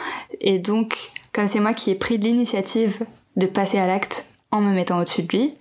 Et 0.40 0.60
donc, 0.60 1.10
comme 1.32 1.48
c'est 1.48 1.58
moi 1.58 1.74
qui 1.74 1.90
ai 1.90 1.96
pris 1.96 2.16
l'initiative 2.16 3.04
de 3.36 3.46
passer 3.46 3.78
à 3.78 3.88
l'acte 3.88 4.26
en 4.52 4.60
me 4.60 4.72
mettant 4.72 5.00
au-dessus 5.00 5.24
de 5.24 5.36
lui, 5.36 5.54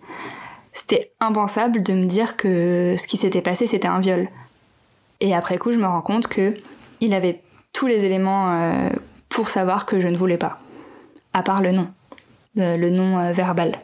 c'était 0.72 1.12
impensable 1.20 1.82
de 1.82 1.94
me 1.94 2.06
dire 2.06 2.38
que 2.38 2.96
ce 2.96 3.08
qui 3.08 3.18
s'était 3.18 3.42
passé, 3.42 3.66
c'était 3.66 3.88
un 3.88 4.02
viol. 4.02 4.30
Et 5.20 5.34
après 5.34 5.58
coup, 5.58 5.72
je 5.72 5.80
me 5.80 5.88
rends 5.88 6.02
compte 6.02 6.28
que 6.28 6.56
il 7.02 7.16
avait 7.16 7.42
tous 7.74 7.88
les 7.88 8.06
éléments 8.06 8.52
euh, 8.54 8.90
pour 9.30 9.50
savoir 9.50 9.86
que 9.86 10.00
je 10.00 10.08
ne 10.08 10.16
voulais 10.16 10.38
pas, 10.38 10.60
à 11.34 11.44
part 11.44 11.62
le 11.62 11.72
nom, 11.72 11.90
Euh, 12.60 12.78
le 12.78 12.92
nom 12.92 13.18
euh, 13.18 13.32
verbal. 13.34 13.80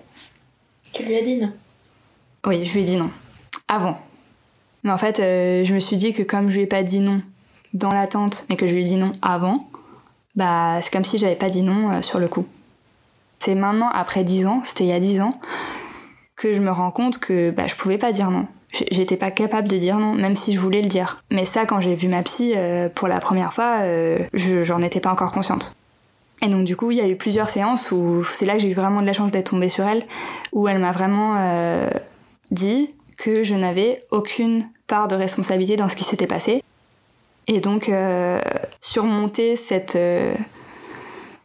Tu 0.94 1.04
lui 1.04 1.16
as 1.18 1.24
dit 1.24 1.38
non? 1.38 1.52
Oui, 2.46 2.64
je 2.66 2.72
lui 2.74 2.82
ai 2.82 2.84
dit 2.84 2.98
non. 2.98 3.10
Avant. 3.68 3.98
Mais 4.84 4.92
en 4.92 4.98
fait, 5.00 5.20
euh, 5.20 5.66
je 5.66 5.74
me 5.74 5.80
suis 5.80 5.98
dit 5.98 6.14
que 6.14 6.22
comme 6.22 6.50
je 6.52 6.58
lui 6.58 6.64
ai 6.64 6.68
pas 6.68 6.84
dit 6.84 7.00
non 7.00 7.22
dans 7.74 7.92
l'attente, 7.92 8.46
mais 8.48 8.56
que 8.58 8.68
je 8.68 8.76
lui 8.76 8.84
dis 8.84 8.96
non 8.96 9.12
avant, 9.24 9.68
bah 10.36 10.80
c'est 10.82 10.92
comme 10.94 11.04
si 11.04 11.18
j'avais 11.18 11.36
pas 11.36 11.50
dit 11.50 11.64
non 11.64 11.92
euh, 11.92 12.02
sur 12.04 12.20
le 12.20 12.28
coup. 12.28 12.46
C'est 13.40 13.56
maintenant, 13.56 13.90
après 13.90 14.24
10 14.24 14.46
ans, 14.48 14.62
c'était 14.64 14.84
il 14.84 14.90
y 14.90 14.94
a 14.94 15.00
10 15.00 15.22
ans, 15.22 15.34
que 16.36 16.54
je 16.54 16.62
me 16.62 16.72
rends 16.72 16.92
compte 16.92 17.18
que 17.20 17.52
bah, 17.52 17.68
je 17.68 17.76
pouvais 17.76 17.98
pas 17.98 18.12
dire 18.12 18.30
non. 18.32 18.46
J'étais 18.72 19.18
pas 19.18 19.32
capable 19.32 19.68
de 19.68 19.78
dire 19.78 19.98
non, 19.98 20.14
même 20.14 20.36
si 20.36 20.54
je 20.54 20.60
voulais 20.60 20.82
le 20.82 20.88
dire. 20.88 21.24
Mais 21.32 21.44
ça, 21.44 21.66
quand 21.66 21.82
j'ai 21.82 21.96
vu 21.96 22.08
ma 22.08 22.22
psy 22.22 22.54
euh, 22.56 22.88
pour 22.88 23.08
la 23.08 23.20
première 23.20 23.52
fois, 23.52 23.80
euh, 23.82 24.20
j'en 24.34 24.82
étais 24.82 25.00
pas 25.00 25.12
encore 25.12 25.32
consciente. 25.32 25.76
Et 26.42 26.48
donc 26.48 26.66
du 26.66 26.76
coup, 26.76 26.92
il 26.92 26.98
y 26.98 27.02
a 27.02 27.08
eu 27.08 27.16
plusieurs 27.16 27.50
séances 27.50 27.92
où 27.92 28.24
c'est 28.24 28.46
là 28.46 28.54
que 28.54 28.60
j'ai 28.60 28.70
eu 28.70 28.74
vraiment 28.76 29.02
de 29.02 29.08
la 29.08 29.14
chance 29.14 29.32
d'être 29.32 29.50
tombée 29.50 29.70
sur 29.70 29.86
elle, 29.86 30.06
où 30.54 30.68
elle 30.68 30.80
m'a 30.80 30.92
vraiment 30.92 31.36
euh, 31.38 31.90
dit 32.52 32.94
que 33.18 33.44
je 33.44 33.56
n'avais 33.56 34.04
aucune 34.12 34.70
part 34.88 35.08
de 35.08 35.16
responsabilité 35.16 35.76
dans 35.76 35.90
ce 35.90 35.96
qui 35.96 36.04
s'était 36.04 36.28
passé. 36.28 36.64
Et 37.48 37.60
donc 37.60 37.90
euh, 37.90 38.40
surmonter 38.82 39.56
cette, 39.56 39.98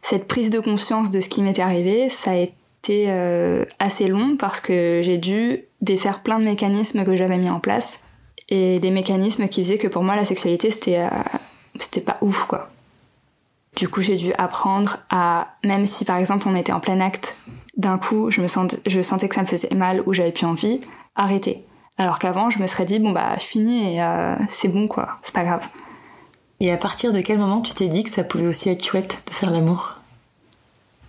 cette 0.01 0.27
prise 0.27 0.51
de 0.51 0.59
conscience 0.59 1.09
de 1.09 1.19
ce 1.19 1.27
qui 1.27 1.41
m'était 1.41 1.63
arrivé, 1.63 2.09
ça 2.09 2.31
a 2.31 2.35
été 2.35 3.11
assez 3.79 4.07
long 4.07 4.37
parce 4.37 4.59
que 4.61 5.01
j'ai 5.03 5.17
dû 5.17 5.65
défaire 5.85 6.21
plein 6.21 6.39
de 6.39 6.45
mécanismes 6.45 7.05
que 7.05 7.15
j'avais 7.15 7.37
mis 7.37 7.49
en 7.49 7.59
place 7.59 8.03
et 8.49 8.79
des 8.79 8.91
mécanismes 8.91 9.47
qui 9.47 9.63
faisaient 9.63 9.77
que 9.77 9.87
pour 9.87 10.03
moi 10.03 10.15
la 10.15 10.25
sexualité 10.25 10.69
c'était 10.71 10.99
euh, 10.99 11.09
c'était 11.79 12.01
pas 12.01 12.17
ouf 12.21 12.45
quoi. 12.45 12.69
Du 13.75 13.89
coup, 13.89 14.01
j'ai 14.01 14.15
dû 14.15 14.31
apprendre 14.37 14.99
à, 15.09 15.49
même 15.65 15.85
si 15.85 16.05
par 16.05 16.17
exemple 16.17 16.47
on 16.47 16.55
était 16.55 16.71
en 16.71 16.79
plein 16.79 17.01
acte, 17.01 17.37
d'un 17.75 17.97
coup 17.97 18.31
je 18.31 18.41
me 18.41 18.47
sentais, 18.47 18.77
je 18.85 19.01
sentais 19.01 19.27
que 19.27 19.35
ça 19.35 19.41
me 19.41 19.47
faisait 19.47 19.73
mal 19.75 20.01
ou 20.05 20.13
j'avais 20.13 20.31
plus 20.31 20.45
envie, 20.45 20.79
arrêter. 21.15 21.65
Alors 21.97 22.19
qu'avant, 22.19 22.49
je 22.49 22.59
me 22.59 22.67
serais 22.67 22.85
dit 22.85 22.99
bon 22.99 23.11
bah 23.11 23.35
je 23.37 23.45
finis 23.45 23.95
et 23.95 24.01
euh, 24.01 24.35
c'est 24.47 24.69
bon 24.69 24.87
quoi, 24.87 25.19
c'est 25.23 25.33
pas 25.33 25.43
grave. 25.43 25.61
Et 26.61 26.71
à 26.71 26.77
partir 26.77 27.11
de 27.11 27.19
quel 27.19 27.37
moment 27.37 27.61
tu 27.61 27.73
t'es 27.73 27.89
dit 27.89 28.03
que 28.03 28.09
ça 28.09 28.23
pouvait 28.23 28.47
aussi 28.47 28.69
être 28.69 28.83
chouette 28.83 29.23
de 29.27 29.33
faire 29.33 29.51
l'amour? 29.51 29.95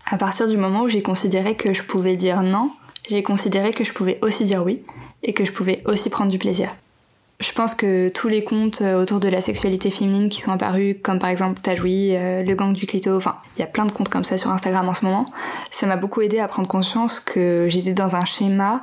À 0.04 0.18
partir 0.18 0.48
du 0.48 0.56
moment 0.56 0.82
où 0.82 0.88
j'ai 0.88 1.02
considéré 1.02 1.56
que 1.56 1.72
je 1.72 1.84
pouvais 1.84 2.16
dire 2.16 2.42
non, 2.42 2.72
j'ai 3.08 3.22
considéré 3.22 3.72
que 3.72 3.84
je 3.84 3.92
pouvais 3.92 4.18
aussi 4.22 4.44
dire 4.44 4.64
oui 4.64 4.82
et 5.22 5.32
que 5.32 5.44
je 5.44 5.52
pouvais 5.52 5.82
aussi 5.84 6.10
prendre 6.10 6.30
du 6.30 6.38
plaisir. 6.38 6.74
Je 7.38 7.52
pense 7.52 7.74
que 7.74 8.08
tous 8.08 8.28
les 8.28 8.44
contes 8.44 8.80
euh, 8.80 9.00
autour 9.00 9.20
de 9.20 9.28
la 9.28 9.42
sexualité 9.42 9.90
féminine 9.90 10.30
qui 10.30 10.40
sont 10.40 10.52
apparus, 10.52 10.96
comme 11.02 11.18
par 11.18 11.28
exemple 11.28 11.60
Tajoui, 11.60 12.16
euh, 12.16 12.42
le 12.42 12.54
gang 12.54 12.72
du 12.72 12.86
clito, 12.86 13.14
enfin, 13.14 13.36
il 13.56 13.60
y 13.60 13.62
a 13.62 13.66
plein 13.66 13.84
de 13.84 13.92
comptes 13.92 14.08
comme 14.08 14.24
ça 14.24 14.38
sur 14.38 14.50
Instagram 14.50 14.88
en 14.88 14.94
ce 14.94 15.04
moment, 15.04 15.26
ça 15.70 15.86
m'a 15.86 15.96
beaucoup 15.96 16.22
aidé 16.22 16.38
à 16.38 16.48
prendre 16.48 16.66
conscience 16.66 17.20
que 17.20 17.66
j'étais 17.68 17.92
dans 17.92 18.16
un 18.16 18.24
schéma 18.24 18.82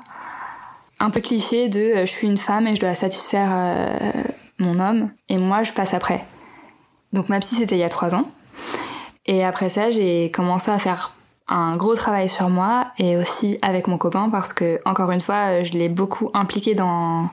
un 1.00 1.10
peu 1.10 1.20
cliché 1.20 1.68
de 1.68 1.80
euh, 1.80 2.06
je 2.06 2.12
suis 2.12 2.28
une 2.28 2.38
femme 2.38 2.68
et 2.68 2.76
je 2.76 2.82
dois 2.82 2.96
satisfaire 2.96 3.50
euh, 3.52 4.24
mon 4.58 4.80
homme 4.80 5.12
et 5.30 5.38
moi 5.38 5.64
je 5.64 5.74
passe 5.74 5.94
après. 5.94 6.24
Donc 7.12 7.30
ma 7.30 7.40
psy 7.40 7.56
c'était 7.56 7.76
il 7.76 7.80
y 7.80 7.84
a 7.84 7.90
trois 7.90 8.16
ans. 8.16 8.32
Et 9.26 9.44
après 9.44 9.70
ça 9.70 9.92
j'ai 9.92 10.32
commencé 10.32 10.72
à 10.72 10.80
faire 10.80 11.14
un 11.48 11.76
gros 11.76 11.96
travail 11.96 12.30
sur 12.30 12.50
moi 12.50 12.88
et 12.98 13.18
aussi 13.18 13.58
avec 13.62 13.88
mon 13.88 13.98
copain 13.98 14.30
parce 14.30 14.54
que 14.54 14.80
encore 14.86 15.12
une 15.12 15.22
fois 15.22 15.60
euh, 15.60 15.64
je 15.64 15.74
l'ai 15.74 15.90
beaucoup 15.90 16.30
impliqué 16.34 16.74
dans 16.74 17.30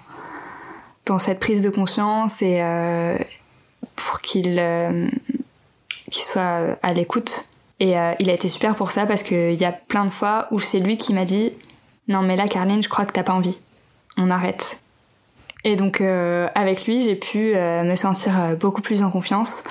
cette 1.18 1.40
prise 1.40 1.62
de 1.62 1.70
conscience 1.70 2.40
et 2.40 2.58
euh, 2.60 3.16
pour 3.96 4.20
qu'il 4.20 4.58
euh, 4.58 5.08
soit 6.10 6.78
à 6.82 6.92
l'écoute. 6.92 7.46
Et 7.82 7.94
il 8.18 8.28
a 8.28 8.34
été 8.34 8.46
super 8.48 8.74
pour 8.74 8.90
ça 8.90 9.06
parce 9.06 9.22
qu'il 9.22 9.54
y 9.54 9.64
a 9.64 9.72
plein 9.72 10.04
de 10.04 10.10
fois 10.10 10.48
où 10.50 10.60
c'est 10.60 10.80
lui 10.80 10.98
qui 10.98 11.14
m'a 11.14 11.24
dit 11.24 11.54
non 12.08 12.20
mais 12.20 12.36
là 12.36 12.46
Carline 12.46 12.82
je 12.82 12.90
crois 12.90 13.06
que 13.06 13.12
t'as 13.12 13.22
pas 13.22 13.32
envie. 13.32 13.58
On 14.18 14.30
arrête 14.30 14.78
et 15.64 15.76
donc 15.76 16.02
avec 16.02 16.84
lui 16.84 17.00
j'ai 17.00 17.14
pu 17.14 17.54
me 17.54 17.94
sentir 17.94 18.54
beaucoup 18.60 18.82
plus 18.82 19.02
en 19.02 19.10
confiance 19.10 19.64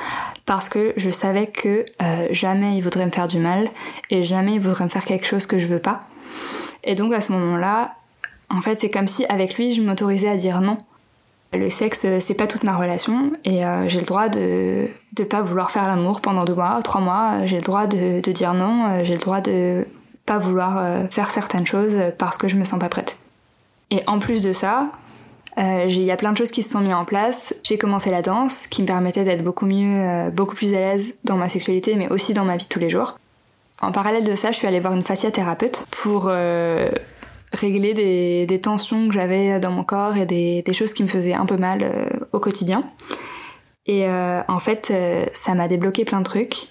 parce 0.49 0.67
que 0.67 0.93
je 0.97 1.12
savais 1.12 1.45
que 1.45 1.85
euh, 2.01 2.27
jamais 2.31 2.75
il 2.75 2.81
voudrait 2.81 3.05
me 3.05 3.12
faire 3.12 3.27
du 3.27 3.38
mal 3.38 3.69
et 4.09 4.23
jamais 4.23 4.55
il 4.55 4.59
voudrait 4.59 4.85
me 4.85 4.89
faire 4.89 5.05
quelque 5.05 5.27
chose 5.27 5.45
que 5.45 5.59
je 5.59 5.67
veux 5.67 5.77
pas 5.77 5.99
et 6.83 6.95
donc 6.95 7.13
à 7.13 7.21
ce 7.21 7.31
moment 7.31 7.55
là 7.55 7.93
en 8.49 8.59
fait 8.59 8.79
c'est 8.79 8.89
comme 8.89 9.07
si 9.07 9.27
avec 9.27 9.57
lui 9.57 9.69
je 9.69 9.83
m'autorisais 9.83 10.27
à 10.27 10.35
dire 10.35 10.59
non 10.59 10.79
le 11.53 11.69
sexe, 11.69 12.05
euh, 12.05 12.19
c'est 12.19 12.33
pas 12.33 12.47
toute 12.47 12.63
ma 12.63 12.75
relation 12.75 13.31
et 13.45 13.63
euh, 13.63 13.88
j'ai 13.89 13.99
le 13.99 14.07
droit 14.07 14.27
de 14.27 14.88
de 15.13 15.23
pas 15.23 15.43
vouloir 15.43 15.69
faire 15.69 15.88
l'amour 15.88 16.19
pendant 16.19 16.45
deux 16.45 16.55
mois, 16.55 16.79
trois 16.83 17.01
mois. 17.01 17.45
J'ai 17.45 17.57
le 17.57 17.63
droit 17.63 17.85
de, 17.85 18.19
de 18.19 18.31
dire 18.31 18.55
non. 18.55 19.03
J'ai 19.03 19.13
le 19.13 19.19
droit 19.19 19.41
de 19.41 19.85
pas 20.25 20.38
vouloir 20.38 21.09
faire 21.09 21.31
certaines 21.31 21.65
choses 21.65 21.97
parce 22.19 22.38
que 22.38 22.47
je 22.47 22.55
me 22.55 22.63
sens 22.63 22.79
pas 22.79 22.89
prête. 22.89 23.17
Et 23.89 24.01
en 24.05 24.19
plus 24.19 24.41
de 24.41 24.53
ça, 24.53 24.91
euh, 25.57 25.85
il 25.88 26.03
y 26.03 26.12
a 26.12 26.17
plein 26.17 26.31
de 26.31 26.38
choses 26.38 26.51
qui 26.51 26.63
se 26.63 26.71
sont 26.71 26.79
mises 26.79 26.93
en 26.93 27.05
place. 27.05 27.55
J'ai 27.63 27.77
commencé 27.77 28.12
la 28.12 28.21
danse, 28.21 28.67
qui 28.67 28.81
me 28.81 28.88
permettait 28.88 29.23
d'être 29.23 29.43
beaucoup 29.43 29.65
mieux, 29.65 30.01
euh, 30.01 30.29
beaucoup 30.29 30.55
plus 30.55 30.73
à 30.73 30.79
l'aise 30.79 31.13
dans 31.23 31.35
ma 31.35 31.49
sexualité, 31.49 31.95
mais 31.95 32.09
aussi 32.09 32.33
dans 32.33 32.45
ma 32.45 32.57
vie 32.57 32.65
de 32.65 32.69
tous 32.69 32.79
les 32.79 32.89
jours. 32.89 33.17
En 33.81 33.91
parallèle 33.91 34.23
de 34.23 34.35
ça, 34.35 34.51
je 34.51 34.57
suis 34.57 34.67
allée 34.67 34.79
voir 34.79 34.93
une 34.93 35.03
fasciathérapeute 35.03 35.85
pour 35.91 36.27
euh, 36.29 36.89
régler 37.53 37.93
des, 38.45 38.62
tensions 38.62 39.07
que 39.07 39.13
j'avais 39.13 39.59
dans 39.59 39.71
mon 39.71 39.83
corps 39.83 40.17
et 40.17 40.25
des, 40.25 40.73
choses 40.73 40.93
qui 40.93 41.03
me 41.03 41.07
faisaient 41.07 41.33
un 41.33 41.45
peu 41.45 41.57
mal 41.57 42.09
au 42.33 42.39
quotidien. 42.39 42.83
Et 43.85 44.05
en 44.09 44.59
fait, 44.59 44.93
ça 45.33 45.55
m'a 45.55 45.69
débloqué 45.69 46.03
plein 46.03 46.19
de 46.19 46.25
trucs. 46.25 46.67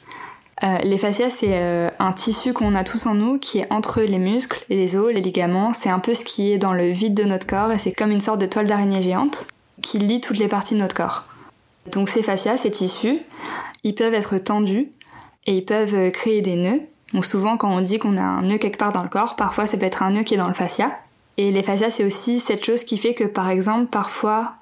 Euh, 0.65 0.79
les 0.79 0.99
fascias, 0.99 1.31
c'est 1.31 1.53
euh, 1.53 1.89
un 1.99 2.13
tissu 2.13 2.53
qu'on 2.53 2.75
a 2.75 2.83
tous 2.83 3.07
en 3.07 3.15
nous 3.15 3.39
qui 3.39 3.59
est 3.59 3.73
entre 3.73 4.01
les 4.03 4.19
muscles, 4.19 4.65
les 4.69 4.97
os, 4.97 5.13
les 5.13 5.21
ligaments. 5.21 5.73
C'est 5.73 5.91
un 5.91 6.01
peu 6.01 6.15
ce 6.15 6.25
qui 6.25 6.53
est 6.53 6.59
dans 6.59 6.73
le 6.73 6.91
vide 6.91 7.15
de 7.15 7.25
notre 7.25 7.47
corps 7.47 7.71
et 7.71 7.79
c'est 7.79 7.93
comme 7.93 8.11
une 8.11 8.21
sorte 8.21 8.41
de 8.41 8.47
toile 8.47 8.67
d'araignée 8.67 9.03
géante 9.03 9.47
qui 9.83 9.99
lie 9.99 10.21
toutes 10.21 10.39
les 10.39 10.49
parties 10.49 10.75
de 10.75 10.81
notre 10.81 10.97
corps. 10.97 11.25
Donc 11.93 12.09
ces 12.09 12.23
fascias, 12.23 12.57
ces 12.57 12.71
tissus, 12.71 13.21
ils 13.85 13.95
peuvent 13.95 14.15
être 14.15 14.39
tendus 14.39 14.91
et 15.47 15.57
ils 15.57 15.65
peuvent 15.65 15.95
euh, 15.95 16.11
créer 16.11 16.43
des 16.43 16.57
nœuds. 16.57 16.81
Donc 17.15 17.25
souvent 17.25 17.57
quand 17.57 17.71
on 17.71 17.81
dit 17.81 17.99
qu'on 17.99 18.17
a 18.17 18.23
un 18.23 18.43
nœud 18.43 18.59
quelque 18.59 18.79
part 18.79 18.93
dans 18.93 19.05
le 19.05 19.09
corps, 19.09 19.37
parfois 19.37 19.67
ça 19.67 19.79
peut 19.79 19.87
être 19.87 20.03
un 20.03 20.11
nœud 20.11 20.25
qui 20.25 20.35
est 20.35 20.39
dans 20.39 20.49
le 20.49 20.55
fascia. 20.55 20.91
Et 21.37 21.53
les 21.53 21.63
fascias, 21.63 21.91
c'est 21.91 22.05
aussi 22.05 22.41
cette 22.41 22.65
chose 22.65 22.83
qui 22.83 22.99
fait 22.99 23.15
que 23.15 23.25
par 23.25 23.49
exemple, 23.49 23.87
parfois, 23.87 24.55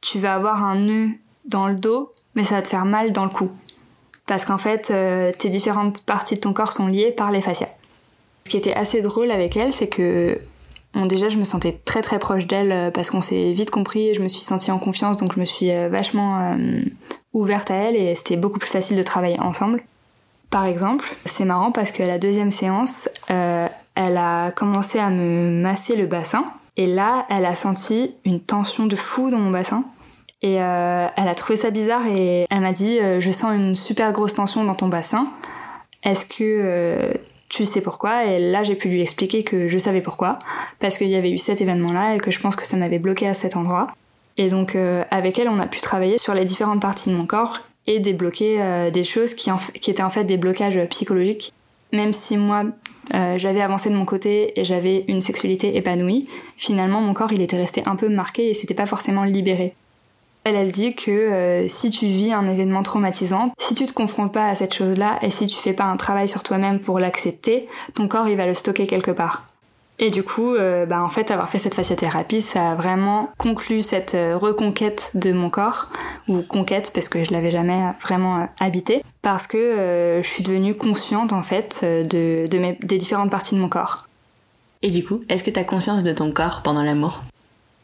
tu 0.00 0.18
vas 0.18 0.34
avoir 0.34 0.64
un 0.64 0.74
nœud 0.80 1.10
dans 1.44 1.68
le 1.68 1.76
dos, 1.76 2.10
mais 2.34 2.42
ça 2.42 2.56
va 2.56 2.62
te 2.62 2.68
faire 2.68 2.84
mal 2.84 3.12
dans 3.12 3.24
le 3.24 3.30
cou. 3.30 3.50
Parce 4.26 4.44
qu'en 4.44 4.58
fait, 4.58 4.90
euh, 4.90 5.32
tes 5.36 5.48
différentes 5.48 6.02
parties 6.04 6.36
de 6.36 6.40
ton 6.40 6.52
corps 6.52 6.72
sont 6.72 6.86
liées 6.86 7.12
par 7.12 7.30
les 7.30 7.42
fascias. 7.42 7.68
Ce 8.44 8.50
qui 8.50 8.56
était 8.56 8.74
assez 8.74 9.02
drôle 9.02 9.30
avec 9.30 9.56
elle, 9.56 9.72
c'est 9.72 9.88
que 9.88 10.38
déjà 11.06 11.28
je 11.28 11.38
me 11.38 11.44
sentais 11.44 11.78
très 11.84 12.02
très 12.02 12.18
proche 12.18 12.46
d'elle 12.46 12.72
euh, 12.72 12.90
parce 12.90 13.10
qu'on 13.10 13.20
s'est 13.20 13.52
vite 13.52 13.70
compris 13.70 14.08
et 14.08 14.14
je 14.14 14.22
me 14.22 14.28
suis 14.28 14.42
sentie 14.42 14.70
en 14.70 14.78
confiance, 14.78 15.16
donc 15.18 15.34
je 15.34 15.40
me 15.40 15.44
suis 15.44 15.70
euh, 15.70 15.88
vachement 15.88 16.56
ouverte 17.32 17.70
à 17.70 17.74
elle 17.74 17.96
et 17.96 18.14
c'était 18.14 18.36
beaucoup 18.36 18.58
plus 18.58 18.70
facile 18.70 18.96
de 18.96 19.02
travailler 19.02 19.40
ensemble. 19.40 19.82
Par 20.50 20.64
exemple, 20.66 21.16
c'est 21.24 21.44
marrant 21.44 21.72
parce 21.72 21.90
qu'à 21.90 22.06
la 22.06 22.18
deuxième 22.18 22.50
séance, 22.50 23.08
elle 23.28 24.16
a 24.16 24.52
commencé 24.52 25.00
à 25.00 25.10
me 25.10 25.50
masser 25.50 25.96
le 25.96 26.06
bassin 26.06 26.44
et 26.76 26.86
là, 26.86 27.26
elle 27.28 27.44
a 27.44 27.54
senti 27.54 28.14
une 28.24 28.40
tension 28.40 28.86
de 28.86 28.96
fou 28.96 29.30
dans 29.30 29.38
mon 29.38 29.50
bassin. 29.50 29.84
Et 30.44 30.60
euh, 30.60 31.06
elle 31.16 31.28
a 31.28 31.34
trouvé 31.34 31.56
ça 31.56 31.70
bizarre 31.70 32.06
et 32.06 32.46
elle 32.50 32.60
m'a 32.60 32.72
dit 32.72 33.00
euh, 33.00 33.18
Je 33.18 33.30
sens 33.30 33.54
une 33.54 33.74
super 33.74 34.12
grosse 34.12 34.34
tension 34.34 34.62
dans 34.62 34.74
ton 34.74 34.88
bassin. 34.88 35.26
Est-ce 36.02 36.26
que 36.26 36.42
euh, 36.42 37.14
tu 37.48 37.64
sais 37.64 37.80
pourquoi? 37.80 38.26
Et 38.26 38.38
là, 38.38 38.62
j'ai 38.62 38.74
pu 38.74 38.88
lui 38.88 39.00
expliquer 39.00 39.42
que 39.42 39.68
je 39.68 39.78
savais 39.78 40.02
pourquoi. 40.02 40.38
Parce 40.80 40.98
qu'il 40.98 41.08
y 41.08 41.16
avait 41.16 41.30
eu 41.30 41.38
cet 41.38 41.62
événement-là 41.62 42.16
et 42.16 42.18
que 42.18 42.30
je 42.30 42.40
pense 42.40 42.56
que 42.56 42.66
ça 42.66 42.76
m'avait 42.76 42.98
bloqué 42.98 43.26
à 43.26 43.32
cet 43.32 43.56
endroit. 43.56 43.86
Et 44.36 44.48
donc, 44.48 44.76
avec 45.10 45.38
elle, 45.38 45.48
on 45.48 45.60
a 45.60 45.66
pu 45.66 45.80
travailler 45.80 46.18
sur 46.18 46.34
les 46.34 46.44
différentes 46.44 46.82
parties 46.82 47.08
de 47.08 47.14
mon 47.14 47.24
corps 47.24 47.60
et 47.86 48.00
débloquer 48.00 48.90
des 48.92 49.04
choses 49.04 49.32
qui, 49.32 49.48
étaient 49.88 50.02
en 50.02 50.10
fait 50.10 50.24
des 50.24 50.36
blocages 50.36 50.78
psychologiques. 50.88 51.52
Même 51.92 52.12
si 52.12 52.36
moi, 52.36 52.64
j'avais 53.12 53.60
avancé 53.60 53.90
de 53.90 53.94
mon 53.94 54.04
côté 54.04 54.58
et 54.58 54.64
j'avais 54.64 55.04
une 55.06 55.20
sexualité 55.20 55.76
épanouie, 55.76 56.28
finalement, 56.56 57.00
mon 57.00 57.14
corps, 57.14 57.32
il 57.32 57.40
était 57.42 57.56
resté 57.56 57.84
un 57.86 57.94
peu 57.94 58.08
marqué 58.08 58.50
et 58.50 58.54
c'était 58.54 58.74
pas 58.74 58.86
forcément 58.86 59.22
libéré. 59.22 59.76
Elle, 60.44 60.56
elle 60.56 60.72
dit 60.72 60.94
que 60.94 61.10
euh, 61.10 61.68
si 61.68 61.88
tu 61.88 62.04
vis 62.04 62.32
un 62.32 62.46
événement 62.50 62.82
traumatisant, 62.82 63.52
si 63.58 63.74
tu 63.74 63.86
te 63.86 63.94
confrontes 63.94 64.32
pas 64.32 64.46
à 64.46 64.54
cette 64.54 64.74
chose-là 64.74 65.18
et 65.22 65.30
si 65.30 65.46
tu 65.46 65.56
fais 65.56 65.72
pas 65.72 65.84
un 65.84 65.96
travail 65.96 66.28
sur 66.28 66.42
toi-même 66.42 66.80
pour 66.80 66.98
l'accepter, 66.98 67.66
ton 67.94 68.08
corps 68.08 68.28
il 68.28 68.36
va 68.36 68.44
le 68.44 68.52
stocker 68.52 68.86
quelque 68.86 69.10
part. 69.10 69.48
Et 69.98 70.10
du 70.10 70.22
coup, 70.22 70.54
euh, 70.54 70.84
bah 70.84 71.02
en 71.02 71.08
fait, 71.08 71.30
avoir 71.30 71.48
fait 71.48 71.58
cette 71.58 71.74
fasciathérapie, 71.74 72.42
ça 72.42 72.72
a 72.72 72.74
vraiment 72.74 73.30
conclu 73.38 73.80
cette 73.80 74.14
euh, 74.16 74.36
reconquête 74.36 75.12
de 75.14 75.32
mon 75.32 75.48
corps, 75.48 75.88
ou 76.28 76.42
conquête 76.42 76.90
parce 76.92 77.08
que 77.08 77.24
je 77.24 77.32
l'avais 77.32 77.50
jamais 77.50 77.92
vraiment 78.02 78.48
habité, 78.60 79.02
parce 79.22 79.46
que 79.46 80.20
je 80.22 80.28
suis 80.28 80.42
devenue 80.42 80.74
consciente 80.74 81.32
en 81.32 81.42
fait 81.42 81.84
des 81.84 82.98
différentes 82.98 83.30
parties 83.30 83.54
de 83.54 83.60
mon 83.60 83.68
corps. 83.68 84.08
Et 84.82 84.90
du 84.90 85.04
coup, 85.04 85.22
est-ce 85.28 85.44
que 85.44 85.50
t'as 85.50 85.64
conscience 85.64 86.02
de 86.02 86.12
ton 86.12 86.32
corps 86.32 86.62
pendant 86.62 86.82
l'amour? 86.82 87.22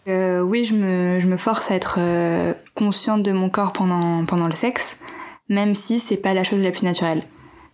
Euh, 0.08 0.40
oui, 0.40 0.64
je 0.64 0.74
me, 0.74 1.36
force 1.36 1.70
à 1.70 1.74
être 1.74 1.96
euh, 1.98 2.54
consciente 2.74 3.22
de 3.22 3.32
mon 3.32 3.50
corps 3.50 3.72
pendant, 3.72 4.48
le 4.48 4.54
sexe, 4.54 4.98
même 5.48 5.74
si 5.74 5.98
c'est 5.98 6.16
pas 6.16 6.34
la 6.34 6.44
chose 6.44 6.62
la 6.62 6.70
plus 6.70 6.84
naturelle. 6.84 7.22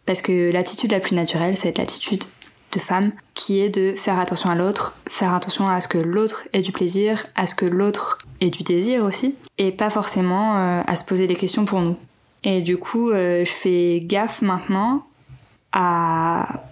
Parce 0.07 0.23
que 0.23 0.51
l'attitude 0.51 0.93
la 0.93 1.01
plus 1.01 1.15
naturelle, 1.15 1.57
c'est 1.57 1.79
l'attitude 1.79 2.25
de 2.73 2.79
femme, 2.79 3.13
qui 3.35 3.61
est 3.61 3.69
de 3.69 3.95
faire 3.97 4.19
attention 4.19 4.51
à 4.51 4.55
l'autre, 4.55 4.99
faire 5.09 5.33
attention 5.35 5.69
à 5.69 5.81
ce 5.81 5.89
que 5.89 5.99
l'autre 5.99 6.49
ait 6.53 6.63
du 6.63 6.73
plaisir, 6.73 7.27
à 7.35 7.47
ce 7.47 7.55
que 7.55 7.65
l'autre 7.65 8.19
ait 8.41 8.51
du 8.51 8.65
désir 8.65 9.05
aussi, 9.05 9.37
et 9.59 9.73
pas 9.73 9.91
forcément 9.91 10.57
euh, 10.57 10.83
à 10.87 10.97
se 10.97 11.05
poser 11.05 11.27
des 11.27 11.37
questions 11.37 11.65
pour 11.65 11.81
nous. 11.81 11.97
Et 12.45 12.61
du 12.61 12.77
coup, 12.77 13.11
je 13.11 13.45
fais 13.45 14.01
gaffe 14.05 14.41
maintenant 14.41 15.05
à 15.73 16.63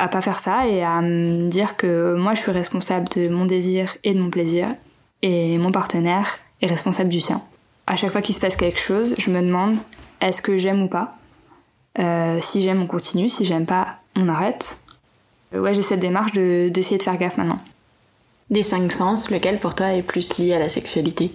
à 0.00 0.08
pas 0.08 0.22
faire 0.22 0.40
ça 0.40 0.66
et 0.66 0.82
à 0.82 1.00
me 1.00 1.48
dire 1.48 1.76
que 1.76 2.14
moi 2.14 2.34
je 2.34 2.40
suis 2.40 2.50
responsable 2.50 3.08
de 3.10 3.28
mon 3.28 3.44
désir 3.44 3.96
et 4.02 4.14
de 4.14 4.20
mon 4.20 4.30
plaisir 4.30 4.74
et 5.22 5.58
mon 5.58 5.72
partenaire 5.72 6.38
est 6.62 6.66
responsable 6.66 7.10
du 7.10 7.20
sien. 7.20 7.42
À 7.86 7.96
chaque 7.96 8.10
fois 8.10 8.22
qu'il 8.22 8.34
se 8.34 8.40
passe 8.40 8.56
quelque 8.56 8.80
chose, 8.80 9.14
je 9.18 9.30
me 9.30 9.42
demande 9.42 9.76
est-ce 10.20 10.42
que 10.42 10.56
j'aime 10.58 10.82
ou 10.82 10.88
pas? 10.88 11.16
Euh, 11.98 12.38
si 12.40 12.62
j'aime, 12.62 12.80
on 12.80 12.86
continue. 12.86 13.28
Si 13.28 13.44
j'aime 13.44 13.66
pas, 13.66 13.96
on 14.16 14.28
arrête. 14.28 14.78
Euh, 15.54 15.60
ouais, 15.60 15.74
j'ai 15.74 15.82
cette 15.82 16.00
démarche 16.00 16.32
d'essayer 16.32 16.98
de 16.98 17.02
faire 17.02 17.18
gaffe 17.18 17.36
maintenant. 17.36 17.58
Des 18.48 18.62
cinq 18.62 18.92
sens, 18.92 19.30
lequel 19.30 19.58
pour 19.60 19.74
toi 19.74 19.92
est 19.92 20.02
plus 20.02 20.38
lié 20.38 20.54
à 20.54 20.58
la 20.58 20.68
sexualité? 20.68 21.32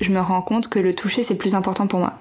Je 0.00 0.10
me 0.10 0.20
rends 0.20 0.42
compte 0.42 0.68
que 0.68 0.78
le 0.78 0.94
toucher 0.94 1.22
c'est 1.22 1.36
plus 1.36 1.54
important 1.54 1.86
pour 1.86 2.00
moi 2.00 2.18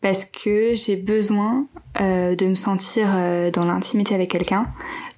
parce 0.00 0.24
que 0.24 0.74
j'ai 0.74 0.96
besoin 0.96 1.66
euh, 2.00 2.36
de 2.36 2.46
me 2.46 2.54
sentir 2.54 3.08
euh, 3.14 3.50
dans 3.50 3.64
l'intimité 3.64 4.14
avec 4.14 4.30
quelqu'un, 4.30 4.66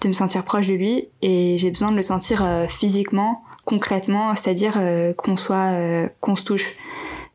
de 0.00 0.08
me 0.08 0.12
sentir 0.12 0.44
proche 0.44 0.68
de 0.68 0.74
lui, 0.74 1.08
et 1.20 1.58
j'ai 1.58 1.70
besoin 1.70 1.90
de 1.90 1.96
le 1.96 2.02
sentir 2.02 2.42
euh, 2.42 2.66
physiquement, 2.68 3.42
concrètement, 3.64 4.34
c'est-à-dire 4.34 4.80
qu'on 5.16 5.36
soit, 5.36 5.74
qu'on 6.20 6.34
se 6.34 6.44
touche. 6.44 6.74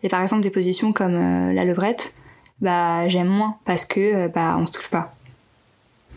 Et 0.03 0.09
par 0.09 0.21
exemple 0.21 0.41
des 0.41 0.49
positions 0.49 0.91
comme 0.91 1.51
la 1.53 1.63
levrette, 1.63 2.13
bah 2.59 3.07
j'aime 3.07 3.27
moins 3.27 3.57
parce 3.63 3.85
que 3.85 4.27
bah 4.27 4.57
on 4.59 4.65
se 4.65 4.73
touche 4.73 4.89
pas. 4.89 5.13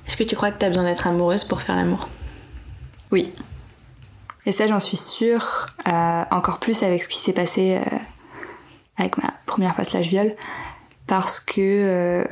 Est-ce 0.06 0.16
que 0.16 0.24
tu 0.24 0.34
crois 0.34 0.50
que 0.50 0.58
tu 0.58 0.64
as 0.64 0.70
besoin 0.70 0.84
d'être 0.84 1.06
amoureuse 1.06 1.44
pour 1.44 1.62
faire 1.62 1.76
l'amour? 1.76 2.08
Oui. 3.12 3.32
Et 4.46 4.50
ça 4.50 4.66
j'en 4.66 4.80
suis 4.80 4.96
sûre, 4.96 5.66
encore 5.84 6.58
plus 6.58 6.82
avec 6.82 7.04
ce 7.04 7.08
qui 7.08 7.18
s'est 7.18 7.34
passé 7.34 7.78
avec 8.96 9.18
ma 9.18 9.34
première 9.46 9.74
fois 9.76 9.84
slash 9.84 10.08
viol 10.08 10.34
parce 11.06 11.38
que 11.38 12.26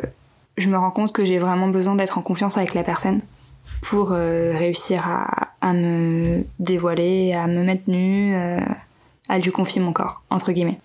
je 0.57 0.69
me 0.69 0.79
rends 0.79 0.91
compte 0.91 1.13
que 1.13 1.25
j'ai 1.25 1.39
vraiment 1.39 1.69
besoin 1.69 1.95
d'être 1.95 2.19
en 2.19 2.23
confiance 2.23 2.57
avec 2.57 2.75
la 2.75 2.85
personne 2.85 3.21
pour 3.83 4.13
euh, 4.13 4.53
réussir 4.57 5.07
à, 5.09 5.49
à, 5.61 5.73
me 5.73 6.45
dévoiler, 6.59 7.35
à 7.35 7.47
me 7.47 7.63
mettre 7.63 7.91
nue, 7.91 8.35
euh, 8.35 8.61
à 9.29 9.39
lui 9.39 9.51
confier 9.51 9.81
mon 9.81 9.93
corps, 9.93 10.23
entre 10.31 10.53
guillemets. 10.53 10.81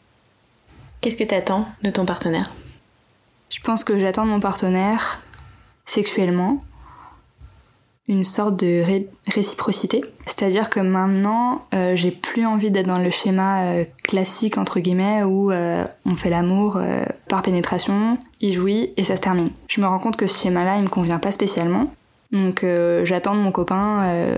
Qu'est-ce 0.99 1.17
que 1.17 1.23
tu 1.23 1.35
attends 1.35 1.67
de 1.83 1.89
ton 1.89 2.05
partenaire? 2.05 2.51
Je 3.49 3.59
pense 3.59 3.83
que 3.83 3.99
j'attends 3.99 4.25
de 4.25 4.31
mon 4.31 4.39
partenaire 4.39 5.21
sexuellement 5.85 6.57
une 8.07 8.23
sorte 8.23 8.59
de 8.59 8.81
ré 8.81 9.07
réciprocité. 9.27 10.03
C'est-à-dire 10.25 10.69
que 10.69 10.79
maintenant, 10.79 11.65
euh, 11.73 11.95
j'ai 11.95 12.11
plus 12.11 12.45
envie 12.45 12.71
d'être 12.71 12.87
dans 12.87 12.99
le 12.99 13.11
schéma 13.11 13.63
euh, 13.63 13.85
classique, 14.03 14.57
entre 14.57 14.79
guillemets, 14.79 15.23
où 15.23 15.51
euh, 15.51 15.85
on 16.05 16.15
fait 16.15 16.29
l'amour 16.29 16.79
par 17.29 17.41
pénétration, 17.41 18.17
il 18.39 18.53
jouit 18.53 18.93
et 18.97 19.03
ça 19.03 19.15
se 19.15 19.21
termine. 19.21 19.51
Je 19.67 19.81
me 19.81 19.87
rends 19.87 19.99
compte 19.99 20.17
que 20.17 20.27
ce 20.27 20.43
schéma-là, 20.43 20.77
il 20.77 20.83
me 20.83 20.89
convient 20.89 21.19
pas 21.19 21.31
spécialement. 21.31 21.91
Donc 22.31 22.65
j'attends 23.03 23.35
de 23.35 23.41
mon 23.41 23.51
copain 23.51 24.37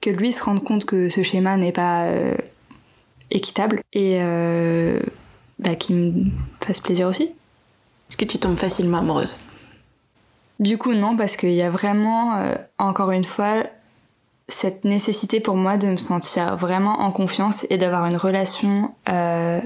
que 0.00 0.10
lui 0.10 0.30
se 0.30 0.42
rende 0.42 0.62
compte 0.62 0.84
que 0.84 1.08
ce 1.08 1.22
schéma 1.22 1.56
n'est 1.56 1.72
pas 1.72 2.08
équitable 3.32 3.82
et 3.92 4.20
bah, 5.58 5.74
qu'il 5.74 5.96
me 5.96 6.12
fasse 6.60 6.80
plaisir 6.80 7.08
aussi. 7.08 7.24
Est-ce 8.08 8.16
que 8.16 8.24
tu 8.24 8.38
tombes 8.38 8.56
facilement 8.56 8.98
amoureuse? 8.98 9.36
Du 10.58 10.78
coup, 10.78 10.94
non, 10.94 11.16
parce 11.16 11.36
qu'il 11.36 11.52
y 11.52 11.62
a 11.62 11.70
vraiment, 11.70 12.36
euh, 12.36 12.54
encore 12.78 13.10
une 13.10 13.24
fois, 13.24 13.64
cette 14.48 14.84
nécessité 14.84 15.40
pour 15.40 15.56
moi 15.56 15.76
de 15.76 15.88
me 15.88 15.96
sentir 15.96 16.56
vraiment 16.56 17.00
en 17.00 17.12
confiance 17.12 17.66
et 17.68 17.78
d'avoir 17.78 18.06
une 18.06 18.16
relation 18.16 18.94
euh, 19.08 19.60